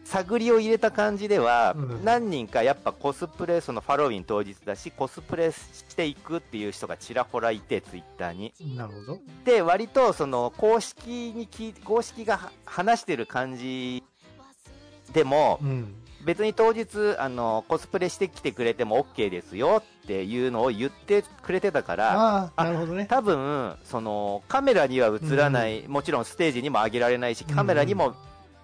[0.04, 8.52] 探りを入れた感じでは、うん何人かやっぱコスプレ、そのハロウィン当日だし、コスプレしていくっていう人がちらほらいて、ツイッターに。
[8.76, 9.18] なるほど。
[9.44, 11.48] で、割とその公式に
[11.84, 14.02] 公式がは話してる感じ
[15.12, 15.94] でも、うん。
[16.24, 23.06] 別に当日、あの、コスプレしてきてくれても OK ですよっていうのを言ってくれてたから、あなるほどね。
[23.06, 28.14] 多分、その、カメラには映らない、もちろんステージにも上げられないし、カメラにも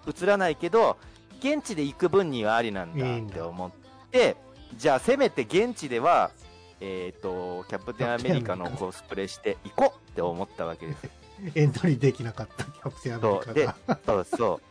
[0.07, 0.97] 映らないけど、
[1.39, 3.71] 現地で行く分にはありなんだって思っ
[4.11, 4.35] て、
[4.75, 6.31] じゃあせめて現地では、
[6.79, 11.09] えっ、と、キャプテンアメリカのコスプレして行こうって思ったわけですよ。
[11.55, 14.61] エントリーできなかったキャプテンアメリカが。、そうそ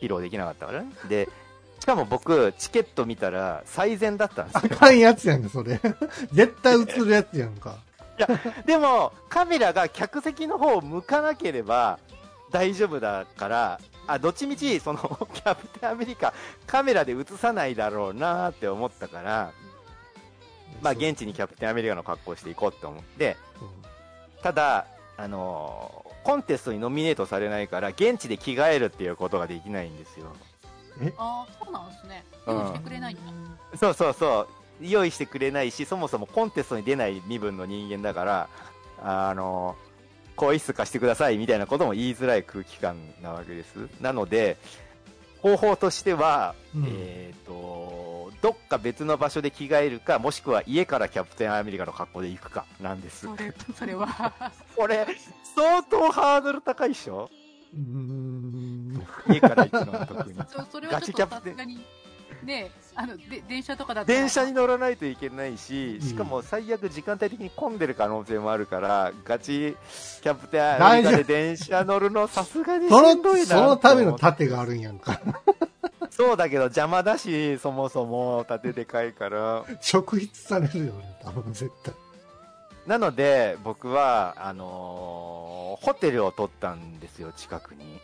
[0.00, 0.04] う。
[0.04, 0.92] 披露できなかったからね。
[1.08, 1.28] で、
[1.86, 4.70] しかも僕、チケット見たら最善だったんですよ。
[4.72, 5.80] あかんやつやんか、それ。
[6.34, 7.76] 絶対映るやつやんか。
[8.66, 12.00] でも、カメラが客席の方を向かなければ、
[12.50, 16.34] 大丈夫だから、あ、どっちみち、その、キャプテンアメリカ、
[16.66, 19.52] カメラで映さないだろうなって思ったから、
[20.82, 23.36] まあ、現地にキャプテンアメリカの格好をしていこうって思って、
[24.42, 30.34] ただ、あのーコンテストにノミネートされないから、現地で着替えるっていうことができないんですよ。
[31.18, 32.24] ああ、そうなんですね。
[32.46, 33.22] うん用意してくれないんだ。
[33.78, 34.86] そうそうそう。
[34.86, 38.48] 用意してくれないし、そもそもコンテストに出ない身分の人間だから、
[39.02, 39.76] あの、
[40.36, 43.88] 更衣室貸してくださいみたいなことも言いづらい空気感なわけです。
[44.00, 44.58] なので、
[45.40, 53.26] 方法としては、うんえっ、と、どっか別の場所で着替えるか、もしくは家からキャプテンアメリカの格好で行くかなんです。
[53.26, 54.52] それ、それは。
[54.76, 55.06] これ、
[55.54, 57.30] 相当ハードル高いっしょ？
[59.28, 60.38] 家から行くのは特に。
[60.48, 61.84] そそれはガちょっとチキャプテンさすがに。
[62.44, 64.06] ねあの、で、電車とかだと。
[64.06, 69.76] 電車に乗らないといけないし、うんしかも最悪時間帯的に混んでる可能性もあるから、ガチ
[70.22, 75.20] キャプテンアメリカで電車乗るのさすがにしそんどいなの、そのための盾があるんやんか。
[76.10, 79.64] そうだけど邪魔だし、そもそも縦でかいから。
[79.80, 81.94] 職質されるよね、多分絶対。
[82.86, 88.00] なので、僕は、あのーホテルを取ったんですよ、近くに。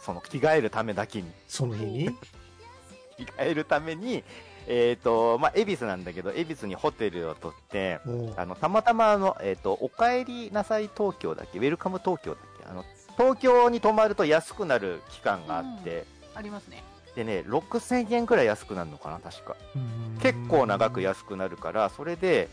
[0.00, 1.30] その着替えるためだけに。
[1.48, 2.06] その日に？
[3.18, 4.22] 着替えるために、
[4.68, 7.98] えっ、と、まあ、恵比寿なんだけど、恵比寿にホテルを取って、
[8.36, 11.58] あの、たまたまあの、えっ、と、お帰りなさい東京だっけ？
[11.58, 12.66] ウェルカム東京だっけ？
[12.66, 12.84] あの、
[13.16, 16.04] 東京に泊まると安くなる期間があって、
[16.36, 16.84] ありますね。
[17.16, 19.56] でね、6000円くらい安くなるのかな、確か。
[20.22, 22.48] 結構長く安くなるから、それで、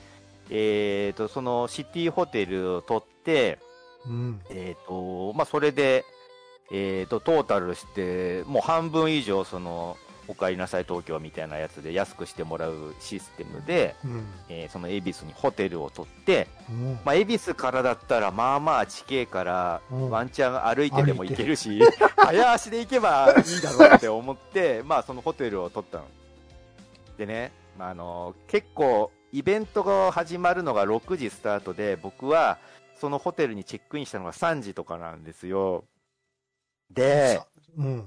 [0.50, 3.60] えっ、と、そのシティホテルを取って、
[4.06, 4.42] うん。
[4.50, 6.06] えっ、と、まあ、それで、
[6.72, 14.26] えっ、と、トータルして、もう半分以上、その、お帰りなさい東京みたいなやつで安くしてもらうシステムで、うん。
[14.50, 21.80] えーその恵比寿にホテルを取って、うんまあ、恵比寿からだったら、まあまあ地形からうんワンチャン歩いてでも行けるし、
[22.18, 26.06] 早足で行けばいいだろうって思って、まあそのホテルを取ったの。
[27.18, 32.58] でね、まあ、あの結構イベントが始まるのが6時スタートで、僕は
[33.00, 35.84] そのホテルにチェックインしたのが3時とかなんですよ。
[36.92, 37.42] で、
[37.78, 38.06] うん。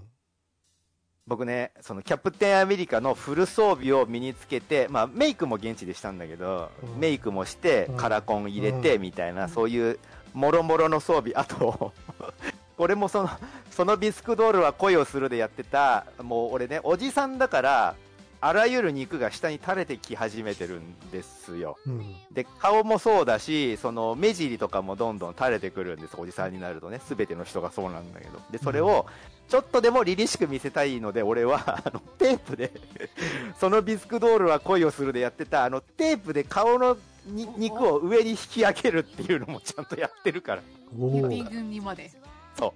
[1.26, 9.98] 僕ね、そのキャプテンアメリカのフル装備を身につけて、まあメイクも現地でしたんだけど、うんメイクもしてうん、カラコン入れて、うんみたいな、うんそういう、
[10.33, 11.92] もろもろの装備、あと、
[12.78, 13.31] これもその、
[13.70, 17.94] そのビスクドールは恋をするでやってた、もう俺ね、おじさんだから、
[18.40, 21.77] あらゆる肉が下に垂れてき始めてるんですよ。
[21.87, 22.14] うん。
[22.33, 27.01] で、顔もそうだし、その目尻とかもどんどん垂れてくるんです、おじさんになるとね。
[27.01, 28.40] すべての人がそうなんだけど。
[28.51, 29.07] で、それを、
[29.48, 32.70] ちょっとでも凛々しく見せたいので、俺は、あの、テープで、
[33.59, 36.96] そのビスクドールは恋をするでやってた、あの、テープで顔の
[37.27, 40.62] に肉を上に引き上げるっていうのもちゃんとやってるから。
[40.98, 41.33] おお。
[41.33, 42.11] 指軍にまで。
[42.59, 42.72] そう。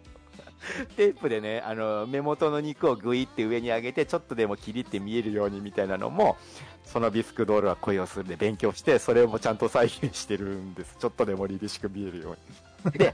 [0.96, 6.36] テープでね、あの、目元の肉をグイって上に上げて、ちょっとでも切りって見えるようにみたいなのも、
[6.84, 10.96] そのビスクドールは恋をするで勉強して、それもちゃんと再現してるんです。
[10.98, 12.36] ちょっとでも凛々しく見えるよ
[12.84, 12.92] うに。
[12.98, 13.12] で、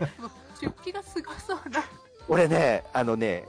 [0.61, 1.85] 出費がすごそうな。
[2.29, 3.47] 俺ね、あのね、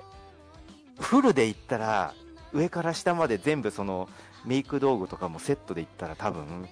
[0.99, 2.13] フルで言ったら、
[2.53, 4.09] 上から下まで全部その、
[4.45, 6.67] メイク道具とかもセットで言ったら多分、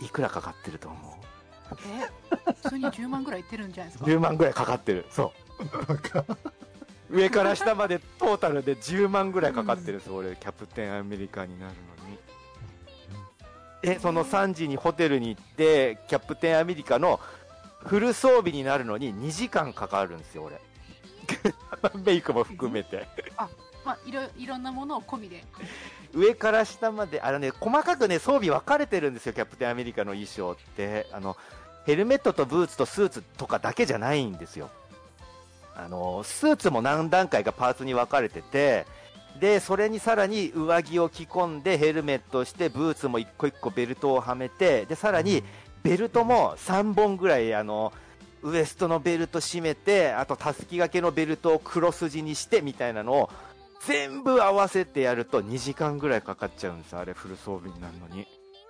[0.00, 1.24] いいくらかかってると思う
[1.86, 2.52] え？
[2.62, 5.04] 普通に10万ぐらいいってるんじゃないですか ?10 万ぐらいかかってる。
[5.10, 5.30] そう。
[7.10, 12.18] 上から下までトータルで10万ぐらいかかってるんです、俺、キャプテンアメリカになるのに。
[13.82, 17.20] で、その3時にホテルに行って、キャプテンアメリカの
[17.84, 20.60] フル装備になるのに2時間かかるんですよ、俺。
[22.04, 23.06] メイクも含めて。
[23.84, 25.44] まあ、いろ、いろんなものを込みで。
[26.14, 31.06] 上から下まで、あのね、細かくね、装備分かれてるんですよ、キャプテンアメリカの衣装って。
[31.12, 31.36] あの、
[31.84, 34.70] ヘルメットとブーツとスーツとかだけじゃないんですよ。
[35.76, 38.86] あの、スーツも何段階かパーツに分かれてて、
[39.40, 45.42] で、それにさらに上着を着込んで、ヘルメットをして、ブーツも一個一個ベルトをはめて、で、さらに、
[45.82, 47.92] ベルトも3本ぐらい、あの、
[48.42, 53.30] ウエストのベルト締めて、あと、たすき掛けのベルトを黒筋にして、みたいなのを、
[53.86, 58.26] 全部合わせてやると2時間ぐらいかかっちゃうんですあれフル装備になるのに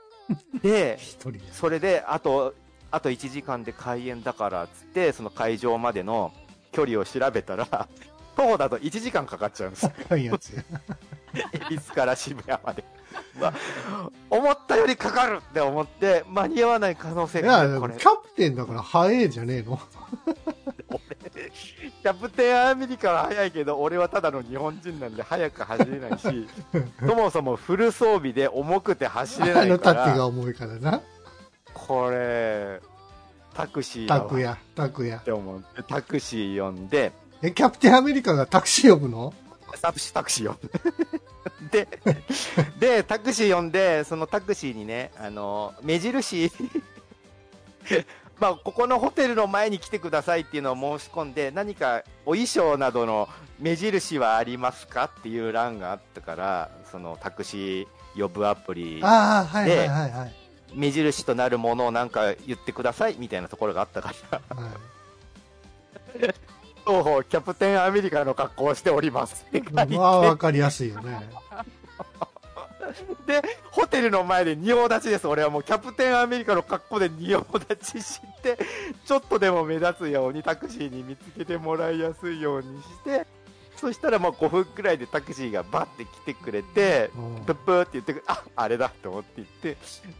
[0.60, 0.98] で。
[1.52, 2.54] それであと
[2.90, 6.32] あと1時間で開演だからっつってその会場までの
[6.74, 7.66] 距離を調べたら
[8.36, 10.62] 徒歩だと1時間かかっちゃうんです高いやつや。
[11.52, 12.84] 恵比寿から渋谷まで、
[13.40, 19.80] まあ、思ったよりかかるって思って間に合わない可能性があるこれもキャプテンだから早いじゃねえの。
[22.02, 26.48] キャプテンアメリカは速いけど、俺はただの日本人なんで速く走れないし、
[27.00, 31.00] そもそもフル装備で重くて走れなあのいから、盾が重いからな。
[31.72, 32.80] これ、
[33.54, 35.24] タクシーだわ拓也、拓也っ。
[35.24, 39.32] て思って、タクシー呼んで、え、キャプテンアメリカがタクシー呼ぶの？
[39.80, 40.58] タクシー、タクシー呼ん
[41.70, 41.88] で。
[42.78, 46.50] で、で、タクシー呼んで、そのタクシーにね、あの、目印、
[48.40, 53.28] まあ、ここのホテルの前に来てくださいっていうのを申し込んで、何かお衣装などの
[53.58, 60.43] 目印はありますかっていう欄があったから、そのタクシー呼ぶアプリ、ああ、はいはいはいはい。
[60.74, 64.72] 目印となるものをなんか言ってくださいみたいなところがあったから、はい
[66.84, 71.30] キャプテンアメリカの格好をしておりますまあ、わかりやすいよね。
[73.26, 75.26] で、ホテルの前で仁王立ちです。
[75.26, 78.58] 俺はもうキャプテンアメリカの格好で仁王立ちして、
[79.06, 83.26] ちょっとでも目立つようにタクシーに見つけてもらいやすいようにして、
[83.76, 87.44] そしたらもう5分くらいでタクシーがバッて来てくれて、うん。
[87.44, 89.76] プップーって言ってくる、あ、あれだと思って言って、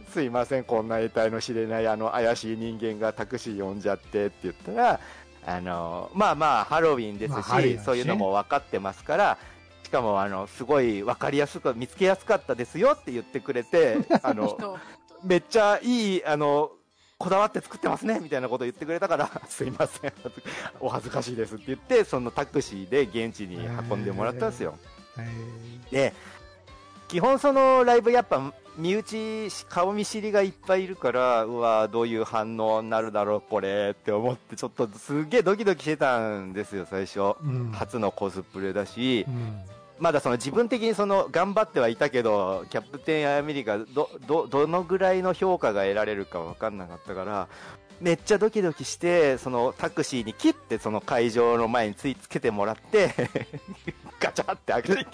[0.09, 4.99] すいません、こんな得体の知れないあの怪しい人間がタクシー呼んじゃってって言ったら、
[5.45, 9.37] あの、まあまあハロウィンですし、まあそういうのも分かってますから、
[9.83, 14.77] しかもあの、すごい分かりやすく、見つけやすかったですよって言ってくれて、あの、 人。
[15.23, 16.71] めっちゃいい、あの、
[17.17, 20.13] こだわって作ってますねみたいなことを言ってくれたから、 すいません、
[20.79, 23.57] お恥ずかしいですって言って、そのタクシーで現地に
[23.89, 24.77] 運んでもらったんですよ。
[25.17, 25.31] え
[25.91, 26.13] で、
[27.07, 37.19] 基本そのライブやっぱ身内、顔見知りがいっぱいいるから、うわどういう反応になるだろう、これって思って、ちょっとすげえドキドキしてたんですよ、最初。
[37.19, 37.71] ーうん。
[37.71, 39.61] 初のコスプレだしう、ん。
[39.99, 47.47] まだその自分的にその頑張ってはいたけど、キャプテンアメリカど、ど、どのぐらいの評価が得られるか分かんなかったから、
[48.01, 53.13] めっちゃドキドキして、そのタクシーに切って、その会場の前についつけてもらって、
[54.19, 55.05] ガチャって開けて、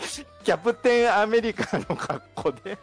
[0.43, 2.77] キャプテンアメリカの格好で、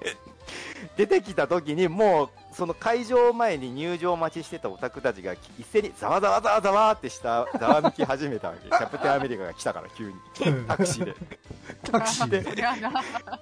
[0.97, 8.69] 出てきた時にもう、その会場前に入場待ちしてたオタクたちが一斉にざわざわざわざわってした、ざわめき始めたわけ。
[8.69, 10.15] キャプテンアメリカが来たから急に。
[10.67, 11.15] タクシーで。
[11.85, 12.43] タクシーで。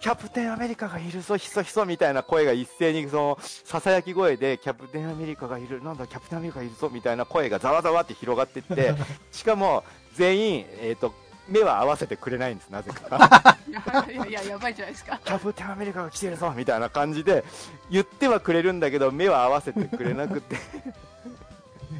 [0.00, 8.94] キャプテンアメリカがいるぞ、ひそひそみたいな声が一斉にその、ささやき声で、キャプテンアメリカがいる、なんだ、キャプテンアメリカがいるぞ、みたいな声がざわざわって広がってって、
[9.32, 9.82] しかも、
[10.14, 11.14] 全員、えっ、と、
[11.48, 13.56] 目は合わせてくれないんです、なぜか。
[13.68, 17.44] いやいややばいじゃないですかキャプテンアメリカが来てるぞ、みたいな感じで、
[17.90, 20.56] 言ってはくれるんだけど、目は合わせてくれなくて、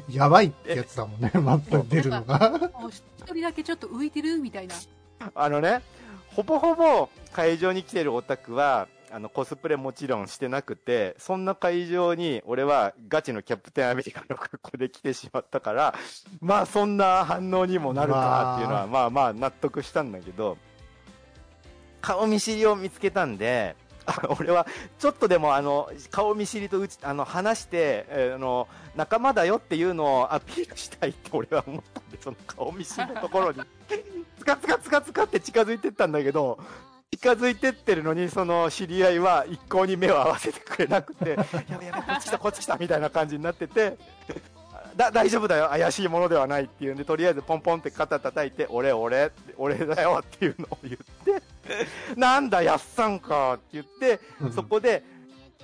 [0.09, 2.49] やばいってやつだもんね、マップに出るのが。
[2.49, 4.75] もう一人だけちょっと浮いてるみたいな
[5.35, 5.81] あのね、
[6.33, 15.95] ほぼほぼ会場に来てるオタクは、あの、コスプレもちろんしてなくて、そんな会場に俺はガチのキャプテンアメリカの格好で来てしまったから、
[16.41, 19.09] まあそんな反応にもなるかっていうのは、まあ。
[19.09, 20.57] まあ納得したんだけど、
[22.01, 23.75] 顔見知りを見つけたんで、
[24.07, 24.65] あ俺は
[24.99, 33.59] ちょっとでもあの顔見知りとうちあの話して、えーあの仲間だよっていうのをアピールしたいって俺は思ったんでその顔見知りのところに。
[34.39, 36.57] つかつかつかつかって近づいてったんだけど
[37.11, 41.31] 近づいてってるのにその知り合いは一向に目を合わせてくれなくて
[41.69, 43.97] やべやべこっち来たこっち来たみたいな感じになってて
[44.95, 51.41] だ大丈夫だよ怪しいものではないっていうんでとりあえずポンポンって肩叩いて俺俺俺だよっていうのを言って
[52.19, 54.19] なんだやっさんかって言って
[54.53, 55.03] そこで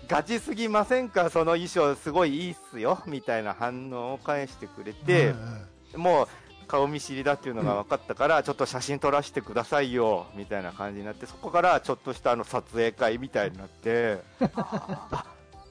[0.08, 5.34] ガチすぎませんかその衣装すごいいいっすよみたいな反応を返してくれて、
[5.94, 6.02] うん。
[6.02, 6.28] もう
[6.74, 14.18] 顔見知りだっていうのが分かったから、ちょっと写真撮らせてくださいよみたいな感じになってそこからちょっとしたあの撮影会みたいになって
[14.56, 15.24] あ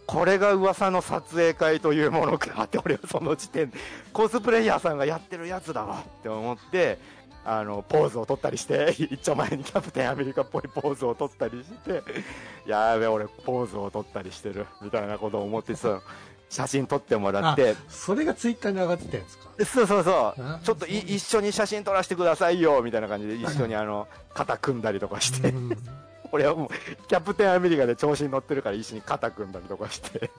[0.07, 3.79] これが噂の撮影会というものかって俺はその時点で
[4.13, 6.99] コスプレイヤーさんがやってるやつだわって思って
[7.45, 12.03] あのポーズを取ったりして一丁前にキャプテンアメリカっぽいポーズを取ったりして
[12.65, 16.01] やべ俺ポーズを取ったりしてるみたいなことを思ってさ
[16.53, 17.75] 写真撮ってもらって。
[17.89, 19.49] それがツイッターに上がってたやつか。
[19.65, 20.43] そうそうそう。
[20.43, 20.61] あ。
[20.63, 25.79] ちょっとい一緒に写真撮らせてくださいよ、みたいな感じで一緒にあの、肩組んだりとかして、うん。
[26.31, 30.31] 俺はもう、キャプテンアメリカで調子に乗ってるから一緒に肩組んだりとかして、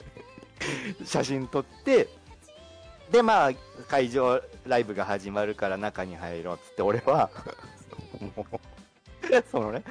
[1.04, 2.08] 写真撮って、
[3.10, 3.50] で、まあ、
[3.88, 7.28] 会場、ライブが始まるから中に入ろうっつって、俺は、
[8.36, 8.56] もう、
[9.50, 9.82] そのね、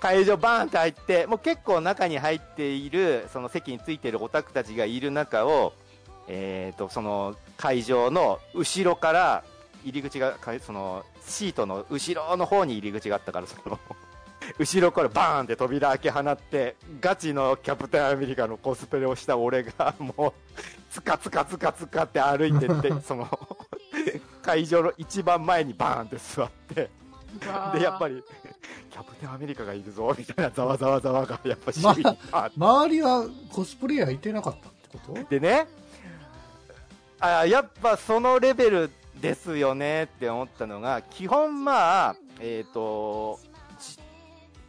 [0.00, 5.72] 会場バーンって入って、もう結構中に入っている、その席についてるオタクたちがいる中を、
[6.28, 9.44] えーと、その会場の後ろから、
[9.84, 13.78] 入り口が、かその、シートの後ろの方に入り口があったから、その、
[14.58, 20.32] 後ろからバーンって扉開け放って、ガチのキャプテンアメリカのコスプレをした俺が、 もう、
[20.90, 23.28] つかつかつかつかって歩いてって、その、
[24.42, 26.90] 会場の一番前にバーンって座って、
[27.74, 28.24] で、やっぱりり、
[28.90, 32.52] キャプテンアメリカがいるぞ、みたいなざわざわざわが、やっぱ周囲にあって。
[32.56, 35.24] 周りはコスプレイヤーいてなかったってこと？
[35.24, 35.66] でね、
[37.20, 38.90] あやっぱそのレベル
[39.20, 43.40] ですよねって思ったのが、基本まあ、えっ、と、
[43.80, 43.98] じ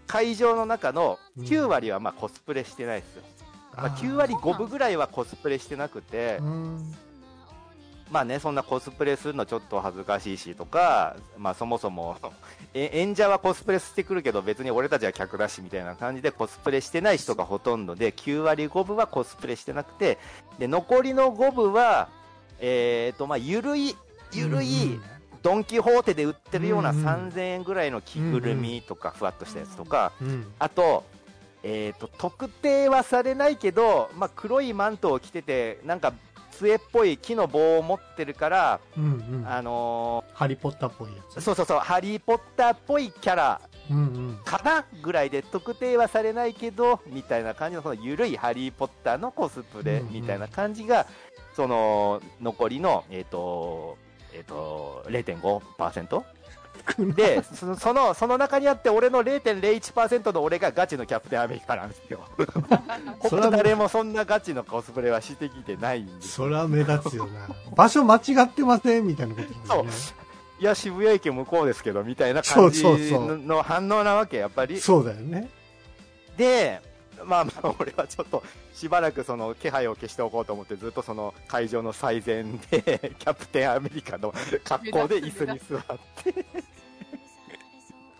[0.07, 3.23] 会場の中の9割はまあコスプレしてないですよ。
[3.75, 6.37] まあ、9割5分ぐらいはコスプレしてなくて。
[6.41, 6.95] う、ん。
[8.11, 12.17] まあね、そんなコスプレするのちょっと恥ずかしいしとか、まあそもそも、
[12.73, 20.17] え演者はコスプレしてくるけど別に俺たちは客だしみたいな感じでコスプレしてない人がほとんどで、9割5分はコスプレしてなくて、
[20.57, 22.09] で、残りの5分は、
[22.59, 23.95] えっ、と、まあゆるい、
[24.33, 24.99] ゆるい、
[25.41, 30.11] ドン・キホーテで売ってるようなうんうん3000円ぐらいの着ぐるみとか、ふわっとしたやつとか。
[30.57, 31.05] あと、
[31.61, 36.13] えー、と特定はされないけど、まあ、黒いマントを着てて、なんか
[36.59, 39.07] 杖っぽい木の棒を持ってるから、うんう
[39.37, 39.47] ん。
[39.47, 41.41] あのハリーポッターっぽいやーつ。
[41.41, 44.39] そうそうそう、ハリー・ポッターっぽいキャラうんうん。
[44.43, 51.07] かなぐらいで、特定はされないけど、みたいな感じの、そのゆるいハリー・ポッターのコスプレうんうんみたいな感じが、
[51.55, 53.97] その残りの、えっ、と、
[54.33, 56.23] えっ、と、0.5%?
[57.15, 62.21] で、 その、その、その中にあって、俺の0.01%の俺がガチのキャプテンアメリカなんですよ。
[63.27, 66.29] それは他誰もそんなガチのコスプレはしてきてないんです。
[66.29, 67.47] それは目立つよな。
[67.75, 69.91] 場所間違ってませんみたいなことだよね。
[70.59, 74.79] いや、渋谷駅向こうですけど、みたいな感じそうそうそうの反応なわけ、やっぱり。
[74.79, 75.49] そうだよね。
[76.37, 76.81] で、
[77.25, 78.43] まあまあ、俺はちょっと、
[78.73, 86.45] しばらくその気配を消しておこうと思って、ずっとその会場の最前で、 キャプテンアメリカの格好で椅子に座って。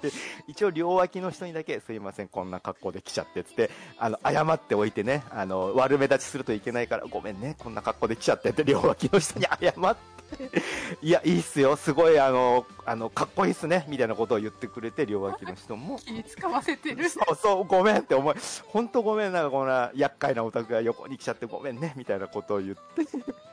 [0.01, 0.11] で
[0.47, 10.18] 一応両脇の人にだけすいませんこんな格好で来ちゃってっつってあの謝っておいてねあの悪目立ちするといけないからごめんねこんな格好で来ちゃってって両脇の人に謝って
[11.01, 11.75] いやいいっすよ。
[11.75, 13.85] すごいあのあのかっこいいっすね。
[13.87, 15.99] みたいなことを言ってくれて両脇の人も。
[15.99, 17.09] 気使わせてる。
[17.09, 18.35] そうそう、ごめんって思い、
[18.67, 23.01] 本当ごめん、なんかこんな厄介なオタクが横に来ちゃってごめんね、みたいなことを言って、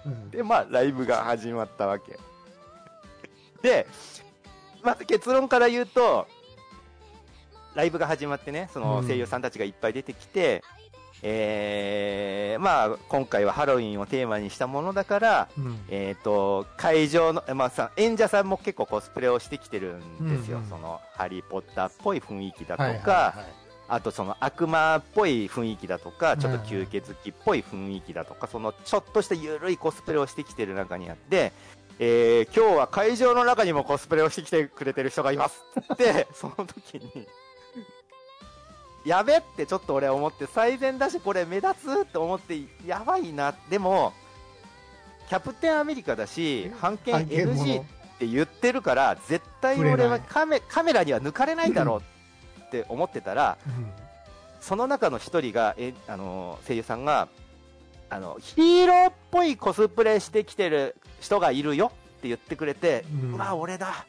[0.07, 0.31] うん。
[0.31, 2.19] で、まあ、ライブが始まったわけ。
[3.63, 3.87] で、
[4.83, 6.27] まず結論から言うと、
[7.75, 9.07] ライブが始まってね、そのうん。
[9.07, 10.63] 声優さんたちがいっぱい出てきて、
[11.29, 15.81] えー、まあ、今回はハロウィンをテーマにしたものだから、うん。
[15.89, 20.59] えっ、と、会場の、まあさ、演者さんも結構コスプレをしてきてるんですよ。
[20.59, 23.67] うんうんその、ハリーポッターっぽい雰囲気だとか、はいはいはい。
[23.89, 31.53] あとその悪魔っぽい雰囲気だとか、ちょっとうん吸血鬼っぽい雰囲気だとか、そのちょっとした緩いコスプレをしてきてる中にあって、
[31.99, 37.27] えー、今日は会場の中にもコスプレをしてきてくれてる人がいますって、 その時に、
[39.07, 43.55] やべってちょっと俺思って、最善だしこれ目立つって思って、やばいな。
[43.71, 44.13] でも、
[45.29, 47.83] キャプテンアメリカだし、版権 NG の？
[47.83, 52.03] って言ってるから、絶対俺はカメカメラには抜かれないだろ
[52.59, 53.91] うって思ってたら、うん。
[54.61, 57.29] その中の一人が、えあの声優さんが
[58.09, 64.07] あの、ヒーローっぽいコスプレしてきてる人がいるよって言ってくれて、ううんわ、俺だ。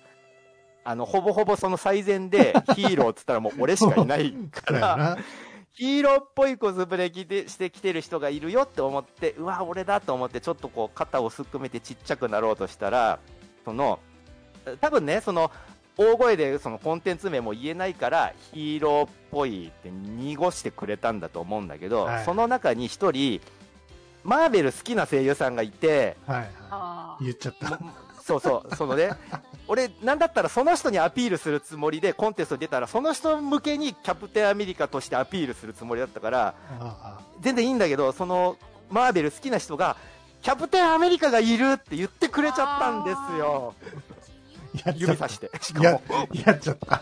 [0.88, 5.17] あの、ほぼほぼその最前でヒーローっつったらもう俺しかいないから、な。
[5.73, 13.19] ヒーローっぽいコスプレ着てしてきてる人がいるよって思って、うわ、俺だと思って、ちょっとこう、肩をすっくめてちっちゃくなろうとしたら、
[13.65, 13.99] その、
[14.79, 15.51] 多分ね、その、
[15.97, 23.41] 大声でそのコンテンツ名も言えないから、ヒーローっぽいって濁してくれたんだと思うんだけど、はいその中に一人、
[24.23, 26.49] マーベル好きな声優さんがいて、はいはい。
[26.71, 27.77] あ言っちゃった。
[28.28, 29.11] そうそう、そのね、
[29.69, 38.57] 俺、なんだったらその人にアピールするつもりでコンテストに出たら、その人向けにキャプテンアメリカとしてアピールするつもりだったから、あ全然いいんだけど、その、
[38.89, 39.95] マーベル好きな人が、
[40.41, 43.73] キャプテンアメリカがいるって言ってくれちゃったんですよ。
[44.95, 45.30] 指さ。
[45.30, 45.49] して。
[45.61, 46.01] しかやも、
[46.34, 47.01] やっちゃった。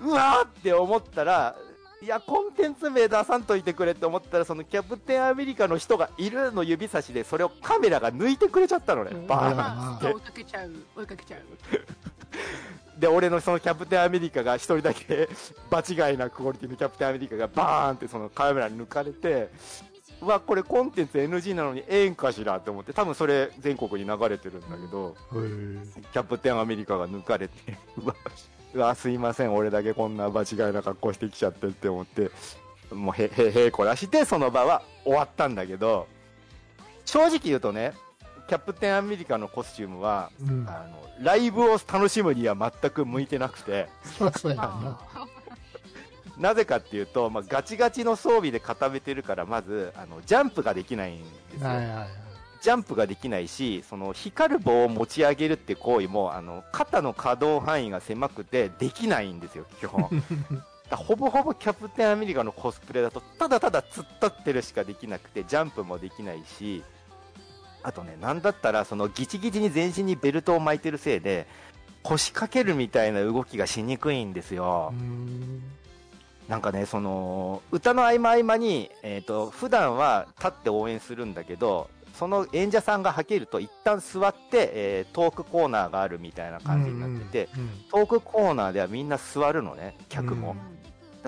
[0.00, 1.56] うわーって思ったら、
[2.02, 9.10] いや、コンテンツ名出さんといてくれって思ったら、そのキャプテンアメリカの人がいるの指差しで、それをカメラが抜いてくれちゃったのね。
[9.28, 11.40] バーンああ追いかけちゃう、追いかけちゃう。
[12.98, 15.28] で、俺のそのキャプテンアメリカが一人だけ
[15.70, 19.50] 場違いなクオリティのキャプテンアメリカがバーンってそのカメラに抜かれて、
[20.20, 25.16] うわ、これコンテンツ NG なのにええんかしらって思って、多分それ全国に流れてるんだけど、
[26.12, 32.30] キャプテンアメリカが抜かれて、うわ、うわすいません、俺だけこんな場違いな格好してきちゃってって思って、
[32.92, 36.06] もうへ、へ、へこらして、その場は終わったんだけど、
[37.04, 37.92] 正直言うとね、
[38.48, 40.66] キャプテンアメリカのコスチュームは、うん。
[40.68, 43.88] あの、ライブを楽しむには全く向いてなくて、
[46.38, 51.68] なぜかっていうと、まあ、ガチガチの装備で固めてるから、まず、あの、ジャンプができないんですよ。
[51.68, 52.08] はいはいはい。
[52.62, 60.08] ジャンプができないし、その光る棒を持ち上げるって行為も、あの、肩の可動範囲が狭くてできないんですよ、基本。
[60.88, 66.84] だほぼほぼキャプテンアメリカのコスプレだと、ただただ突っ立ってるしかできなくて、ジャンプもできないし、
[67.82, 71.48] あとね、なんだったら、そのギチギチに全身にベルトを巻いてるせいで、
[72.04, 74.92] 腰掛けるみたいな動きがしにくいんですよ。
[74.92, 75.62] うん
[76.48, 90.56] なんかね、その、歌の合間合間に、えっ、と、普段は立って応援するんだけど、その演者さんがはけると一旦座って、えートークコーナーがあるみたいな感じになってて、うんトークコーナーではみんな座るのね、客も。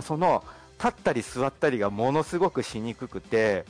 [0.00, 0.44] その、
[0.78, 3.64] 立ったり座ったりがものすごくしにくくて、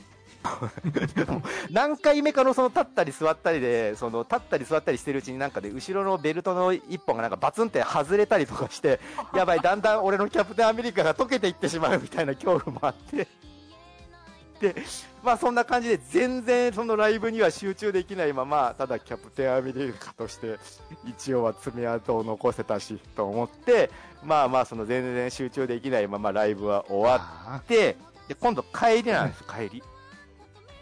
[1.71, 8.99] 何回目かのその立ったり座ったりで、その立ったり座ったりしてるうちになんかで、後ろのベルトの一本がなんかバツンって外れたりとかして、
[9.33, 13.27] やばい、だんだん俺のキャプテンアメリカが溶けていってしまうみたいな恐怖もあって、で、
[15.23, 20.57] まあそんな感じで全然そのライブには集中できないまま、ただキャプテンアメリカとして
[21.07, 23.89] 一応は爪痕を残せたしと思って、
[24.23, 27.97] まあまあその全然集中できないままライブは終わって、
[28.27, 29.83] で、今度帰りなんです、帰り。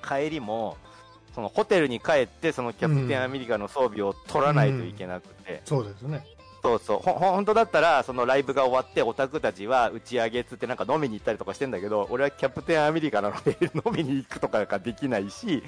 [0.08, 0.78] 帰りも、
[1.34, 6.26] そのホテルに帰って、そのキャプテンアメリカの装備を取らないといけなくて、ーそうですね。
[6.64, 15.62] そうそう、ほ、ほ本当だったら、そのライブが終わって、オタクたちは打ち上げっつってなんか飲みに行ったりとかしてんだけど、俺はキャプテンアメリカなので飲みに行くとかができないし、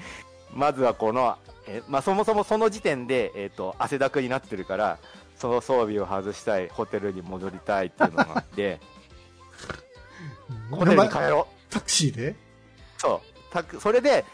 [0.54, 1.36] まずはこの、
[1.68, 4.98] えまあそもそもその時点で、えっ、と、汗だくになってるから、
[5.36, 8.80] その装備を外したい、ホテルに戻りたいっていうのがあって、
[10.70, 11.72] ホテルに帰ろう。
[11.72, 12.34] タクシーで？
[12.96, 13.52] そう。
[13.52, 14.24] たくそれで、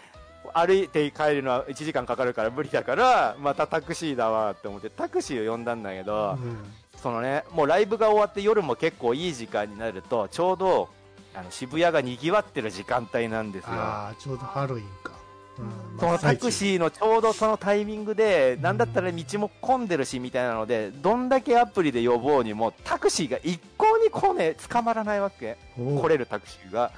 [0.55, 6.57] 歩いて帰るのは1時間かかるから無理だから、またタクシーだわって思って、タクシーを呼んだんだけど、うん
[7.03, 10.89] そのね、もうライブが終わって夜も結構いい時間になると、ちょうど、
[11.35, 13.71] あの渋谷が賑わってる時間帯なんですよ。
[13.73, 15.13] ああ、ちょうどハロウィンか。
[15.59, 16.51] うんそのタクー。
[16.51, 25.59] シーのちょうどそのタイミングで、なんだったら道も混んでるしみたいなので、どんだけアプリで呼ぼうにも、タクシーが一向に来ねえ、捕まらないわけ。
[25.77, 26.93] 来れるタクシーが。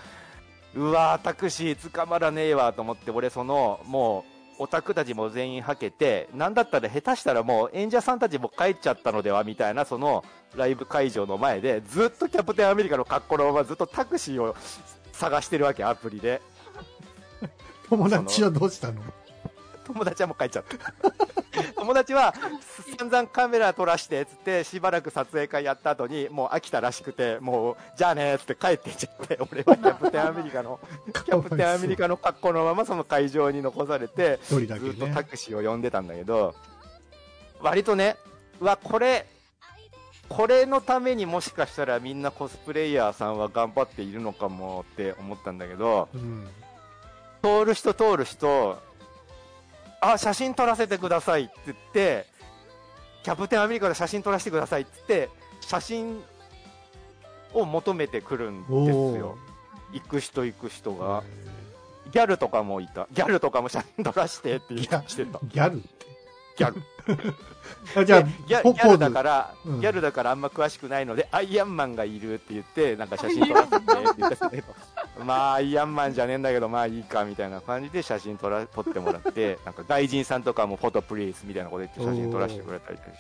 [0.77, 4.25] うわー、タクシー捕まらねえわと思って、俺その、も
[4.59, 10.25] う、オタクたちも全員はけて、なんだったら下手したらもう演者さんたちも帰っちゃったのではみたいな、その
[10.57, 14.55] ライブ会場の前で、ずっとキャプテンアメリカの格好のままずっとタクシーを
[15.13, 16.41] 探してるわけ、アプリで。
[17.91, 19.03] 友達はどうしたの？
[19.85, 21.13] 友達はもう帰っちゃった。
[21.77, 22.35] 友達は
[22.99, 30.81] 散々カメラ撮らしてっつってしばらく撮影会やった後にもう飽きたらしくてもうじゃあねっつって帰っていっちゃって俺はキャプテンアメリカの
[31.25, 35.25] キャプテンアメリカの格好のままその会場に残されてずっとタね。
[35.25, 36.55] クシーを呼んでたんだけど
[37.61, 38.17] 割とね
[38.61, 39.27] うわこれ
[40.29, 46.49] これのためにもしかしたらみんなコスプレイヤーさんは頑張っているのかもって思ったんだけどうん。
[47.43, 48.79] 通る人通る人、
[50.13, 52.27] あ、写真撮らせてくださいって言って、
[53.23, 55.31] キャプテンアメリカで写真撮らせてくださいって言って、
[55.63, 56.23] 写真
[57.55, 58.71] を求めてくるんです
[59.19, 59.39] よ。
[59.93, 61.23] 行く人行く人が。
[62.13, 63.09] ギャルとかもいた。
[63.13, 65.41] ギャルとかも写真撮らせてって言ってしてた。
[65.43, 65.83] ギャル。
[66.57, 66.83] ギャル。
[67.97, 73.87] あじゃあでギャポギャルだから、うんギャルだからあんま詳しくないので、アイアンマンがいるって言って、なんか写真撮らせてって
[74.19, 74.75] 言ったけど、
[75.23, 83.11] まあ、アイアンマンじゃねえんだけど、まあいいかみたいな感じで写真撮ら撮ってもらって、 なんか外人さんとかもフォトプリースみたいなこと言って写真撮らせてくれたりして。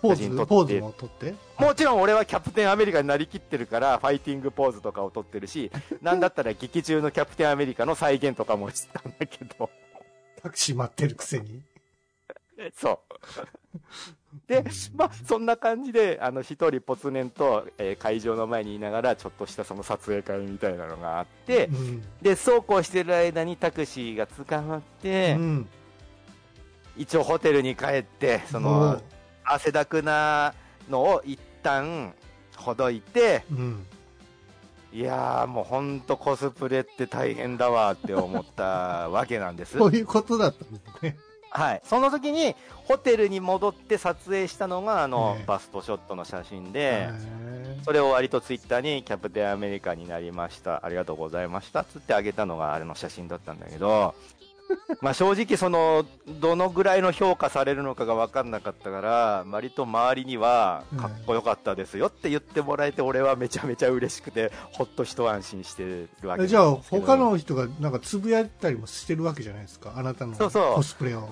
[0.00, 1.34] ポ写真撮ってーズ、ポーズも撮って？
[1.58, 5.70] もちろん俺はキャプテンアメリカになりきってるから、ファイティングポーズとかを撮ってるし、
[6.02, 9.70] なんだったら劇中のキャプテンアメリカの再現とかもしてたんだけど、
[10.42, 11.62] タクシー待ってるくせに。
[12.76, 13.78] そう。
[14.46, 14.64] で、
[14.96, 22.02] まあ、そんな感じで、あの、一人ぽつねんと、えー会場の前にいながら、ちょっとしたその撮影会みたいなのがあってう、ん。
[22.22, 25.68] で、そうこうしてる間にタクシーが捕まって、うん。
[26.96, 29.02] 一応ホテルに帰って、そもの、
[29.44, 30.54] 汗だくな
[30.88, 32.14] のを一旦、
[32.56, 33.86] ほどいて、う、うん。
[34.92, 39.76] いやーもうほんとコスプレって大変だわって思ったわけなんです。
[39.78, 41.18] そういうことだったんですね。
[41.54, 41.82] はい。
[41.84, 47.10] その時に、ホテルに戻って撮影したのが、あの、ええバストショットの写真で、へ
[47.84, 50.84] それを割とツイッターにキャプテンアメリカになりました。
[50.84, 51.84] ありがとうございました。
[51.84, 54.14] つってあげたのがあれの写真だったんだけど、
[55.00, 56.04] まあ正直その、
[56.40, 69.92] どのぐらいの評価されるのかが分かんなかったから、割と周りには、かっこよかったですよって言ってもらえて、俺はめちゃめちゃ嬉しくて、ほっと一安心してるわけえじゃあ、他の人がなんかつぶやいたりもしてるわけじゃないですか？
[69.96, 71.28] あなたのそうそうコスプレを。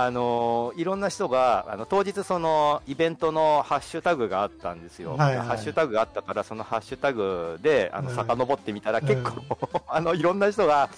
[0.00, 5.16] あのーいろんな人が、あの、当日その、イベントのハッシュタグがあったんですよ。
[5.16, 9.42] はいはいハッシュタグがあったから、そのハッシュタグで、あの、はい遡ってみたら、うん結構、
[9.88, 10.88] あの、いろんな人が、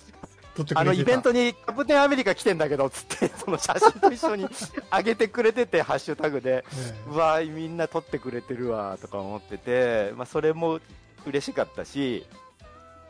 [0.75, 4.47] あの、イベントにキャプテンアメリカ来てんだけど、つって、 その写真と一緒に
[4.93, 10.81] 上げてくれてて、ハッシュタグで、えうわみんな撮ってくれてるわ、とか思ってて、まあ、それも
[11.27, 12.27] 嬉しかったし、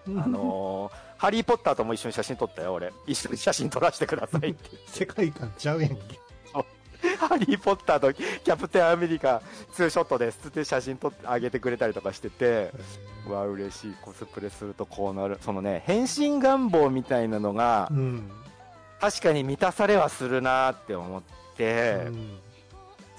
[0.06, 2.94] あのーハリー・ポッターとも一緒に写真撮ったよ、俺。
[3.06, 4.70] 一緒に写真撮らせてくださいって。
[4.88, 6.18] 世界観ちゃうやんけ。
[7.18, 9.42] ハリー・ポッターとキャプテンアメリカ
[9.72, 12.72] ツーショットですって写真撮ってあげてくれたりとかしてて、
[13.26, 13.94] うわ、嬉しい。
[14.02, 15.38] コスプレするとこうなる。
[15.40, 18.30] そのね、変身願望みたいなのがう、ん。
[19.00, 21.22] 確かに満たされはするなって思っ
[21.56, 22.38] て、うん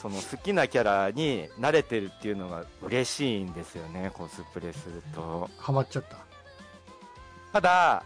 [0.01, 5.47] その好きなキャラに慣れてるっていうのが嬉しいんですよね、コスプレすると。
[5.59, 6.17] ハマっちゃった。
[7.53, 8.03] ただ、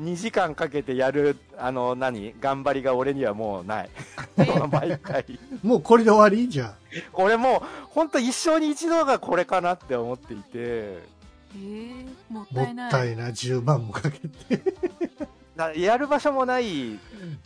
[0.00, 2.34] 2時間かけてやる、あの、何？
[2.40, 3.90] 頑張りが俺にはもうない。
[4.38, 5.24] え 毎回。
[5.62, 6.48] もうこれで終わり？
[6.48, 6.74] じゃ
[7.12, 12.88] 俺もう、ほんと一生に一度がこれかなって思っていて、えー、もったいない。
[12.88, 14.28] ったいな、10万もかけて。
[15.54, 16.98] だやる場所もない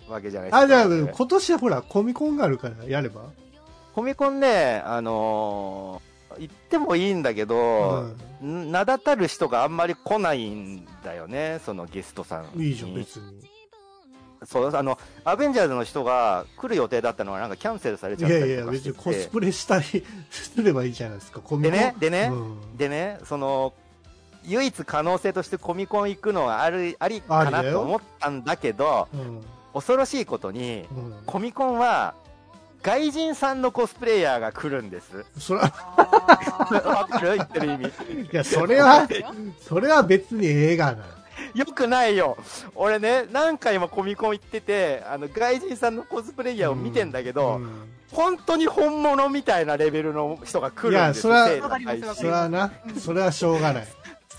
[0.09, 0.59] わけじゃないですか。
[0.61, 3.24] あ、じゃあ、今年はほら、コミコンがあるからやれば？
[3.94, 6.07] コミコンね、あのー
[6.39, 12.68] 行ってもいいんだけど、ん名だたる人があんまり来ないんだよね、そのゲストさんに。
[12.68, 13.49] いいじゃん、別に。
[14.45, 19.84] そう、あの、アベンジャーズの人が来る予定だったのがなんかキャンセルされちゃったりいやいや、とかしてて別にコスプレしたり
[20.30, 21.72] すればいいじゃないですか、コミコン。
[21.72, 23.74] でね、でね、うんでね、その、
[24.45, 29.43] 唯一可能性としてコミコン行くのはある、ありかなと思ったんだけど、うん。
[29.74, 31.14] 恐ろしいことに、うん。
[31.26, 32.14] コミコンは、
[32.83, 35.24] 外人さんのコスプレイヤーが来るんです。
[35.39, 35.72] それは、
[36.85, 37.87] あわかる言ってる意味。
[37.87, 37.91] い
[38.33, 39.09] や、それは、
[39.61, 41.05] それは別に映画なの。
[41.55, 42.37] よくないよ。
[42.74, 53.89] 俺ね、何回もコミコン行ってて、あの、外人さんのコスプレイヤーを見てんだけど、うん本当に本物みたいなレベルの人が来るんですいやそれはそれはな、それはしょうがない。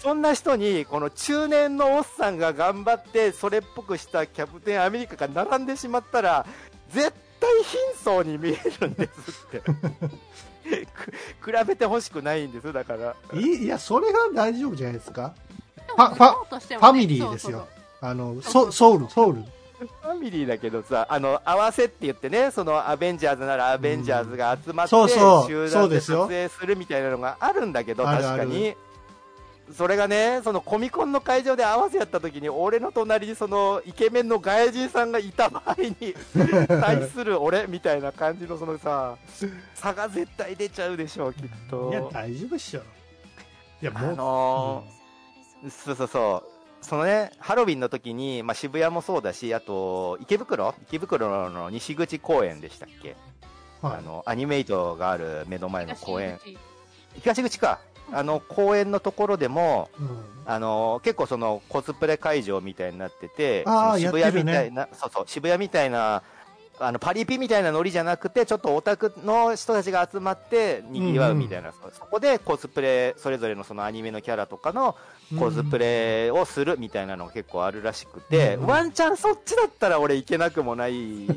[0.01, 6.45] そんな人に、この中年のおっさんが頑張って、それっぽくしたキャプテンアメリカが並んでしまったら、
[6.89, 9.61] 絶対貧相に見えるんですって。
[11.41, 13.15] く比べてほしくないんです、だから。
[13.39, 15.33] いや、それが大丈夫じゃないですか。
[15.95, 17.67] ーファファファミリーですよ。
[18.01, 19.43] あの、ソソウル、ソウル。
[19.79, 28.75] ファミリーだけどさ、あの、合わせって言ってね、そのアベンジャーズならアベンジャーズが集まって、そうそう集団そうで撮影するみたいなのがあるんだけど、あるある確かに。
[29.75, 36.15] それがね、そのコミコンの会場で合わせやった時に、俺の隣にそのイケメンの外人さんがいた場合に、
[36.67, 39.17] 対する俺みたいな感じのそのさ、
[39.75, 41.89] 差が絶対出ちゃうでしょう、きっと。
[41.91, 42.81] いや、大丈夫っしょ。
[43.81, 46.49] いや、あもう、のーそうそうそう。
[46.85, 50.73] そのね、ハロウィンの時に、まあ、渋谷もそうだし、あと、池袋？
[50.87, 53.15] 池袋の西口公園でしたっけ、
[53.81, 56.39] はいあの、アニメイトがある目の前の公園。
[57.21, 57.79] 東口か。
[58.13, 60.23] あの、公園のところでも、うん。
[60.45, 63.65] あの、結構その、コスプレ会場みたいになってて、
[63.97, 66.23] 渋谷みたいな、そうそう、渋谷みたいな、
[66.79, 74.95] あの、パリピみたいなノリじゃなくて、ちょっとオタクの人たちが集まって、賑わうみたいな、そこでコスプレ、それぞれのそのアニメのキャラとかの
[75.37, 81.27] コスプレをするみたいなのが結構あるらしくて、うんワンチャンそっちだったら俺行けなくもない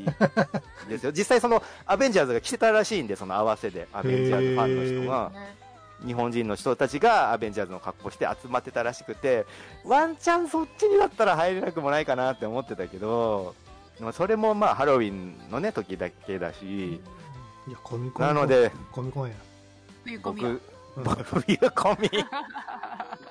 [0.88, 1.12] ですよ。
[1.12, 5.61] 実際そのアベンジャーズが来てたらしいんで、その合わせで、アベンジャーズファンの人が、ね
[6.04, 9.46] 日本人の人たちがアベンジャーズの格好して集まってたらしくて、
[9.84, 13.54] ワンチャンそっちにだったら入れなくもないかなって思ってたけど、
[14.00, 17.00] まあそれもまあハロウィンのね、時だけだし、い
[17.70, 18.26] や、コミコン。
[18.26, 19.34] なので、コミコンや。
[20.04, 20.50] 冬コミは
[20.96, 22.10] 僕、うん冬コミ、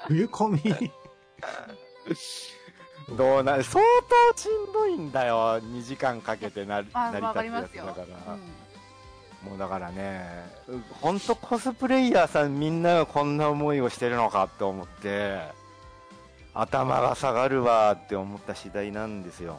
[0.07, 0.61] 冬コミ？
[3.17, 3.83] どうなる、相
[4.33, 8.33] 当しんどいんだよ、2時間かけてなあ成りわかりますよ立つやつだから。
[8.33, 8.60] うん
[9.43, 10.25] もうだからね、
[11.01, 15.41] 本当コスプレイヤーさんみんながこんな思いをしてるのかって思って、
[16.53, 19.57] 頭が下がるわって思った次第なんですよ。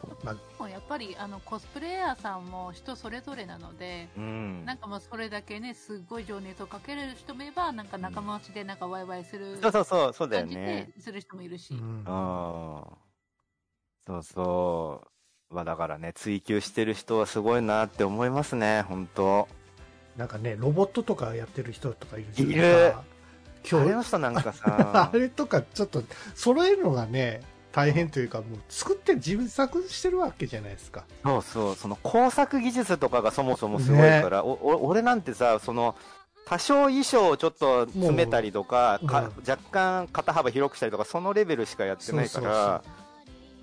[0.59, 4.63] もうやっぱりあのコスプレイヤーさんも人それぞれなので、うん。
[4.63, 11.01] なんかもうそれだけね、すっごい情熱をかける人もいれば、なんか仲間内でなんかワイワイするそうそうそう、そうだよ感じねで。
[11.01, 11.73] する人もいるし。
[11.73, 12.03] うんうん。
[12.05, 12.97] そ
[14.19, 15.01] うそ
[15.51, 15.55] う。
[15.55, 19.47] まあだからね、追求してる人はすごいなって思いますね、本当
[20.17, 22.93] なんかね、ロボットとかやってる人とかいるじゃないいる。
[23.69, 26.03] 今日あれの人なんかあさ、 れとかちょっと
[26.35, 27.41] 揃えるのがね
[27.71, 31.05] 大変というかもう作って自分作してるわけじゃないですか。
[31.23, 35.95] そうそう、その工作技術とかがそもそもすごいから、おお俺なんてさ、その、
[36.45, 43.02] 多少衣装をちょっと詰めたりとか、もうか若干肩幅広くしたりとか、そのレベルしかやってないから、そうそう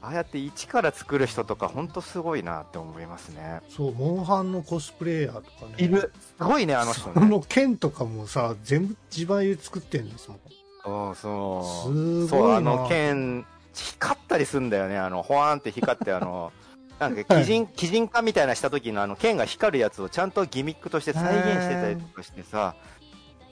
[0.03, 3.61] ああやって一から作る人とか、ほんとすごいなって思いますね。
[3.69, 7.29] そうモンハンのコスプレイヤーとかねすごいね、あの人そね。
[7.29, 10.41] の剣とかもさ全部自前で作ってんですもん
[10.83, 11.93] そうそう。
[12.25, 13.45] すそう、ごいなあの剣、
[13.75, 16.53] 光ったりすんだよね、あの、ほわーんって光って、あの、
[16.99, 22.75] なんか、擬人、擬人化みたいなした時のあの、剣が光るやつをちゃんとギミックとして再現してたりとかしてさ、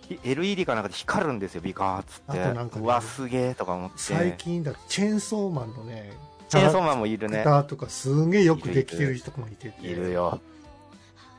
[0.08, 2.40] ひ LED かなんかで光るんですよ、ビカーっつって。
[2.42, 3.96] あとなんかねうわ、すげえとか思って。
[3.98, 6.12] 最近だとチェーンソーマンのね、
[6.48, 7.44] チェーンソーマンもいるね。
[7.68, 9.86] とかすんげえよくできてる人もいてて。
[9.86, 10.40] いるよ。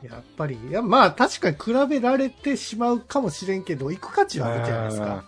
[0.02, 5.24] やっぱり、いや、まあ確かに比べられてしまうかもしれんけど、行く価値はあるじゃないですか。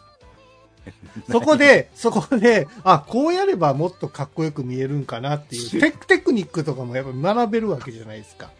[1.30, 8.50] そこで、 そこで、あ、こうやればもっとかっこよく見えるんかなっていう、テテクニックとかもやっぱ学べるわけじゃないですか。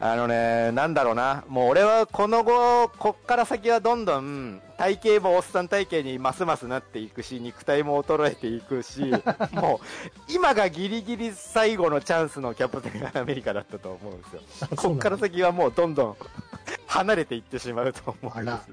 [0.00, 1.44] あのね、なんだろうな。
[1.48, 9.12] もう俺はこの後、こっから先はどんどん体型もおっさん体型にますますなっていくし、肉体も衰えていくし、
[9.52, 14.42] もう今がギリギリ最後のチャンスのキャプテンアメリカだったと思うんですよ。
[14.62, 16.16] あこっから先はもうどんどん
[16.86, 18.72] 離れていってしまうと思うんであす。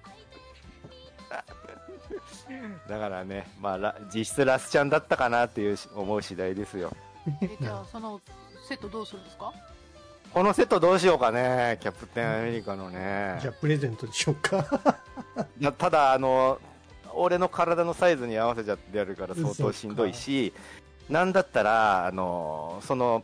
[2.88, 6.91] だからね、まあラ、実質ラスちゃんだったかなっていうし思う次第ですよ。
[7.41, 8.22] えじゃあその
[8.68, 9.51] セットどうするんですか？
[10.36, 13.38] このセットどうしようかね、キャプテンアメリカのね。
[13.41, 14.81] じゃあプレゼントにしようか。
[15.57, 16.59] いやただあの、
[17.13, 20.51] 俺の体のサイズに合わせちゃってやるから相当しんどいし、
[21.09, 23.23] なんだったら、あの、その、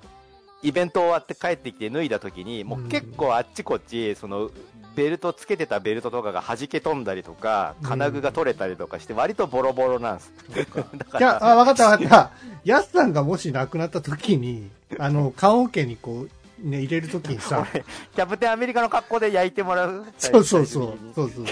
[0.64, 4.50] イベント終わって帰ってきて脱いだ時に、もう結構あっちこっち、その、
[4.96, 10.32] ベルトつけてたベルトとかが弾け飛んだりとか、金具が取れたりとかして、割とボロボロなんです。
[10.56, 12.32] いや、ら、あ、わかったわかった。
[12.64, 16.30] ヤスさんがもし亡くなった時に、あの、棺桶にこう、
[16.62, 17.84] ね、入れる時にさ、 俺、
[18.16, 20.06] キャプテンアメリカの格好で焼いてもらう。
[20.18, 21.46] そうそうそう最、そうそう。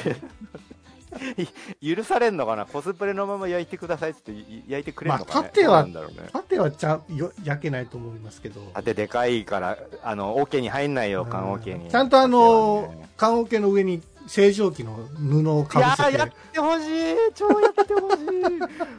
[1.95, 2.65] 許されんのかな？
[2.65, 4.31] コスプレのまま焼いてくださいって
[4.67, 5.87] 焼いてくれるのかね、まあ縦は。
[6.31, 8.61] 縦はちゃんよ焼けないと思いますけど。
[8.73, 11.89] 縦でかいから、あの、桶に入んないよ、缶桶に。
[11.89, 16.85] ちゃんとあの縦はね、棺桶の上に清浄機の布をかいやー、ぶせてやっ、てほしい
[17.33, 18.19] 超やってほしい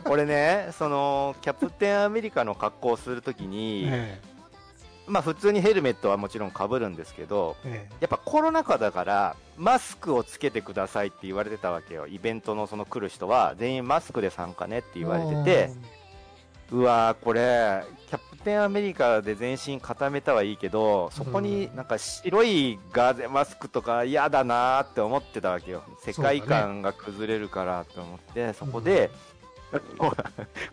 [0.06, 4.20] 俺ね、その、キャプテンアメリカの格好をするときに、 え
[5.10, 7.94] まあ普通にヘルメットはもちろん被るんですけど、ええ。
[8.00, 12.06] やっぱコロナ禍だから、マスクをつけてくださいって言われてたわけよ。
[12.06, 15.70] イベントのその来る人は、全員マスクで参加ねってえ言われてて、
[16.72, 25.82] うわー、これ、キャプテンアメリカで全身固めたはいいけど、そこになんか白いガーゼマスクとか嫌だなーって思ってたわけよ。
[26.04, 29.10] 世界観が崩れるからと思って、そこで、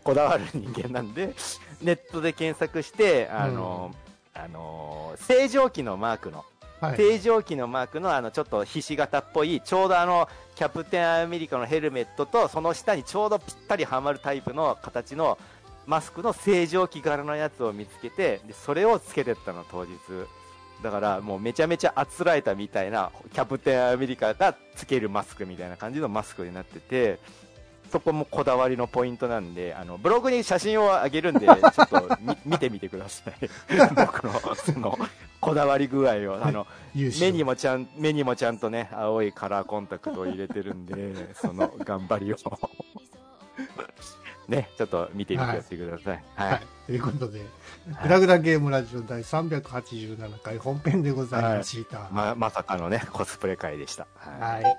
[0.04, 1.34] こだわる人間なんで、
[1.82, 3.92] ネットで検索して、あの、
[4.38, 6.46] あのー正常期のマークの、
[6.80, 6.98] はい。
[6.98, 15.38] 正常期のマークのあのちょっとひし形っぽいちょうどあのキャプテンアメリカのヘルメットとその下にちょうどぴったりはまるタイプの形の
[15.88, 19.92] マスクの正常期柄のやつを見つけてでそれをつけてったの当日。
[20.84, 27.18] だからもうめちゃめちゃあつらえたみたいなキャプテンアメリカがつけるマスクみたいな感じのマスクになってて
[27.92, 33.34] そこもこだわりのポイントなんであのブログに写真をあげるんで ちょっと見見てみてください。
[33.96, 34.98] 僕のその
[35.40, 36.44] こだわり具合を。
[36.44, 42.38] あの目にもちゃん目にもちゃんとね青いカラーコンタクトを入れてるんで その頑張りを。
[44.48, 46.24] ねちょっと見てみてやってください。
[46.36, 46.62] はい、はい。
[46.86, 47.42] ということで、
[48.02, 52.10] グダグダゲームラジオ第387回本編でございました。
[52.12, 54.64] ままさかのねコスプレ会でした、はい。
[54.64, 54.78] はい。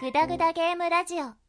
[0.00, 1.41] グダグダゲームラジオ。